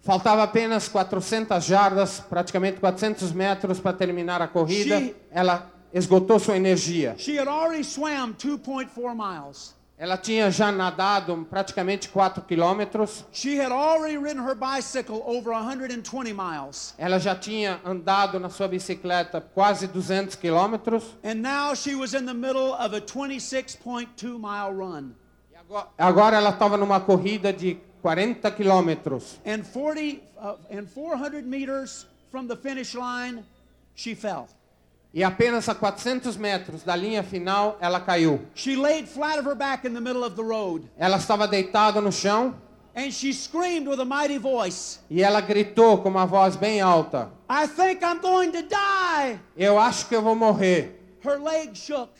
Faltava 0.00 0.44
apenas 0.44 0.86
400 0.86 1.60
jardas, 1.64 2.20
praticamente 2.20 2.78
400 2.78 3.32
metros 3.32 3.80
para 3.80 3.92
terminar 3.96 4.40
a 4.40 4.46
corrida. 4.46 4.96
She- 5.00 5.14
Ela 5.30 5.68
esgotou 5.92 6.38
sua 6.38 6.56
energia. 6.56 7.14
She 7.18 7.38
had 7.38 7.48
already 7.48 7.84
swam 7.84 8.34
2.4 8.34 9.14
miles. 9.14 9.76
Ela 10.00 10.16
tinha 10.16 10.48
já 10.48 10.70
nadado 10.70 11.44
praticamente 11.50 12.08
4 12.08 12.44
quilômetros. 12.44 13.24
She 13.32 13.56
had 13.60 13.72
already 13.72 14.16
ridden 14.16 14.44
her 14.44 14.54
bicycle 14.54 15.20
over 15.26 15.50
120 15.52 16.32
miles. 16.32 16.94
Ela 16.96 17.18
já 17.18 17.34
tinha 17.34 17.80
andado 17.84 18.38
na 18.38 18.48
sua 18.48 18.68
bicicleta 18.68 19.40
quase 19.40 19.88
200 19.88 20.36
quilômetros. 20.36 21.02
And 21.24 21.42
now 21.42 21.74
she 21.74 21.96
was 21.96 22.14
in 22.14 22.26
the 22.26 22.34
middle 22.34 22.74
of 22.74 22.94
a 22.94 23.00
26.2 23.00 24.38
mile 24.38 24.72
run. 24.72 25.14
E 25.50 25.56
agora- 25.56 25.88
Agora 25.98 26.36
ela 26.36 26.50
estava 26.50 26.76
numa 26.76 27.00
corrida 27.00 27.52
de 27.52 27.76
40 28.00 28.52
quilômetros. 28.52 29.40
And 29.44 29.64
40 29.64 30.22
uh, 30.40 30.54
and 30.70 30.86
400 30.86 31.44
meters 31.44 32.06
from 32.30 32.46
the 32.46 32.54
finish 32.54 32.94
line, 32.94 33.42
she 33.96 34.14
fell. 34.14 34.46
E 35.12 35.24
apenas 35.24 35.68
a 35.68 35.74
400 35.74 36.36
metros 36.36 36.82
da 36.82 36.94
linha 36.94 37.22
final, 37.22 37.78
ela 37.80 37.98
caiu. 37.98 38.40
She 38.54 38.76
laid 38.76 39.08
flat 39.08 39.38
of 39.38 39.48
her 39.48 39.54
back 39.54 39.86
in 39.86 39.94
the 39.94 40.00
middle 40.00 40.22
of 40.22 40.36
the 40.36 40.42
road. 40.42 40.84
Ela 40.98 41.16
estava 41.16 41.48
deitada 41.48 42.00
no 42.00 42.12
chão 42.12 42.54
And 42.98 43.12
she 43.12 43.32
screamed 43.32 43.86
with 43.86 44.00
a 44.00 44.04
mighty 44.04 44.38
voice, 44.38 44.98
e 45.08 45.22
ela 45.22 45.40
gritou 45.40 45.98
com 45.98 46.08
uma 46.08 46.26
voz 46.26 46.56
bem 46.56 46.80
alta: 46.80 47.30
I 47.48 47.68
think 47.68 48.02
I'm 48.02 48.20
going 48.20 48.50
to 48.50 48.62
die. 48.62 49.38
Eu 49.56 49.78
acho 49.78 50.08
que 50.08 50.16
eu 50.16 50.20
vou 50.20 50.34
morrer. 50.34 51.00
Her 51.24 51.38
legs 51.38 51.78
shook. 51.78 52.10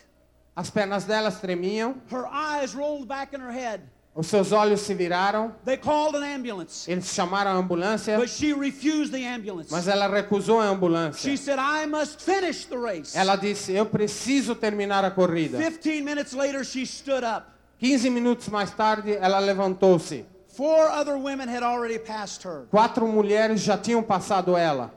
As 0.55 0.69
pernas 0.69 1.03
delas 1.03 1.41
tremiam, 1.41 1.95
Her 2.09 2.25
eyes 2.27 2.73
rolled 2.73 3.07
back 3.07 3.35
in 3.35 3.41
her 3.41 3.51
head. 3.51 3.81
Os 4.15 4.27
seus 4.27 4.51
olhos 4.51 4.81
se 4.81 4.93
viraram. 4.93 5.53
They 5.65 5.77
called 5.77 6.15
an 6.15 6.23
ambulance, 6.23 6.89
Eles 6.91 7.05
chamaram 7.13 7.51
a 7.51 7.53
ambulância, 7.53 8.17
but 8.17 8.29
she 8.29 8.53
refused 8.53 9.11
the 9.13 9.25
ambulance. 9.25 9.71
mas 9.71 9.87
ela 9.87 10.07
recusou 10.07 10.59
a 10.59 10.63
She 10.65 10.69
ambulância. 10.75 11.37
said, 11.37 11.59
I 11.59 11.85
must 11.85 12.21
finish 12.21 12.65
the 12.65 12.77
race. 12.77 13.15
Ela 13.17 13.35
disse: 13.35 13.71
Eu 13.73 13.85
preciso 13.85 14.55
terminar 14.55 15.05
a 15.05 15.11
corrida. 15.11 15.57
15 15.57 16.01
minutes 16.01 16.33
later, 16.33 16.63
she 16.65 16.85
stood 16.85 17.23
up. 17.23 17.47
15 17.79 18.09
minutos 18.09 18.49
mais 18.49 18.71
tarde, 18.71 19.15
ela 19.21 19.39
levantou-se. 19.39 20.25
Four 20.49 20.89
other 20.91 21.15
women 21.15 21.47
had 21.47 21.63
already 21.63 21.97
passed 21.97 22.43
her. 22.43 22.65
Quatro 22.69 23.07
mulheres 23.07 23.61
já 23.61 23.77
tinham 23.77 24.03
passado 24.03 24.57
ela. 24.57 24.91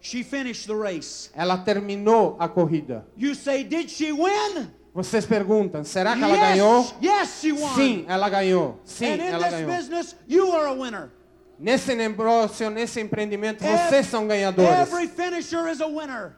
She 0.00 0.22
finished 0.22 0.66
the 0.66 0.74
race. 0.74 1.30
Ela 1.34 1.58
terminou 1.58 2.36
a 2.38 2.48
corrida. 2.48 3.04
You 3.16 3.34
say, 3.34 3.62
Did 3.64 3.90
she 3.90 4.12
win? 4.12 4.70
Vocês 4.94 5.26
perguntam: 5.26 5.82
será 5.82 6.16
que 6.16 6.22
ela 6.22 6.36
ganhou? 6.36 6.86
Yes, 7.02 7.40
she 7.40 7.50
won. 7.50 7.74
Sim, 7.74 8.04
ela 8.06 8.28
ganhou. 8.28 8.80
Sim, 8.84 9.06
and 9.06 9.16
in 9.16 9.20
ela 9.22 9.44
this 9.48 9.54
ganhou. 9.54 9.76
business, 9.76 10.16
you 10.28 10.52
are 10.52 10.66
a 10.68 10.72
winner. 10.72 11.10
Nesse 11.58 11.96
negócio, 11.96 12.70
nesse 12.70 13.00
empreendimento, 13.00 13.64
vocês 13.64 14.06
são 14.06 14.28
ganhadores. 14.28 14.92
Every 14.92 15.08
finisher 15.08 15.68
is 15.68 15.80
a 15.80 15.86
winner. 15.86 16.36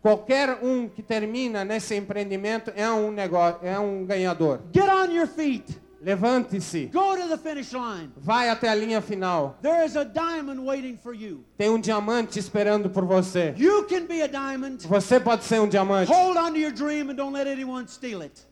Qualquer 0.00 0.58
um 0.62 0.88
que 0.88 1.02
termina 1.02 1.64
nesse 1.64 1.94
empreendimento 1.96 2.72
é 2.74 2.90
um 2.90 3.10
negócio, 3.10 3.60
é 3.62 3.78
um 3.78 4.06
ganhador. 4.06 4.60
Get 4.72 4.88
on 4.88 5.12
your 5.12 5.26
feet. 5.26 5.78
Levante-se. 6.00 6.86
Go 6.86 7.16
to 7.16 7.28
the 7.28 7.36
finish 7.36 7.72
line. 7.72 8.12
Vai 8.16 8.48
até 8.48 8.68
a 8.68 8.74
linha 8.74 9.00
final. 9.00 9.56
There 9.62 9.84
is 9.84 9.96
a 9.96 10.04
diamond 10.04 10.64
waiting 10.64 10.96
for 10.96 11.12
you. 11.12 11.44
Tem 11.56 11.68
um 11.68 11.80
diamante 11.80 12.38
esperando 12.38 12.88
por 12.88 13.04
você. 13.04 13.54
You 13.56 13.84
can 13.84 14.06
be 14.06 14.22
a 14.22 14.28
diamond. 14.28 14.86
Você 14.86 15.18
pode 15.18 15.44
ser 15.44 15.60
um 15.60 15.68
diamante. 15.68 16.10
Hold 16.10 16.36
on 16.36 16.52
to 16.52 16.58
your 16.58 16.72
dream 16.72 17.10
and 17.10 17.16
don't 17.16 17.32
let 17.32 17.48
anyone 17.48 17.88
steal 17.88 18.22
it. 18.22 18.46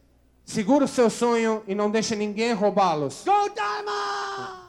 Segura 0.44 0.85
o 0.85 0.88
seu 0.88 1.09
sonho 1.09 1.62
e 1.66 1.74
não 1.74 1.90
deixe 1.90 2.14
ninguém 2.16 2.52
roubá-los. 2.52 3.24
Go 3.24 3.48
diamond! 3.54 4.65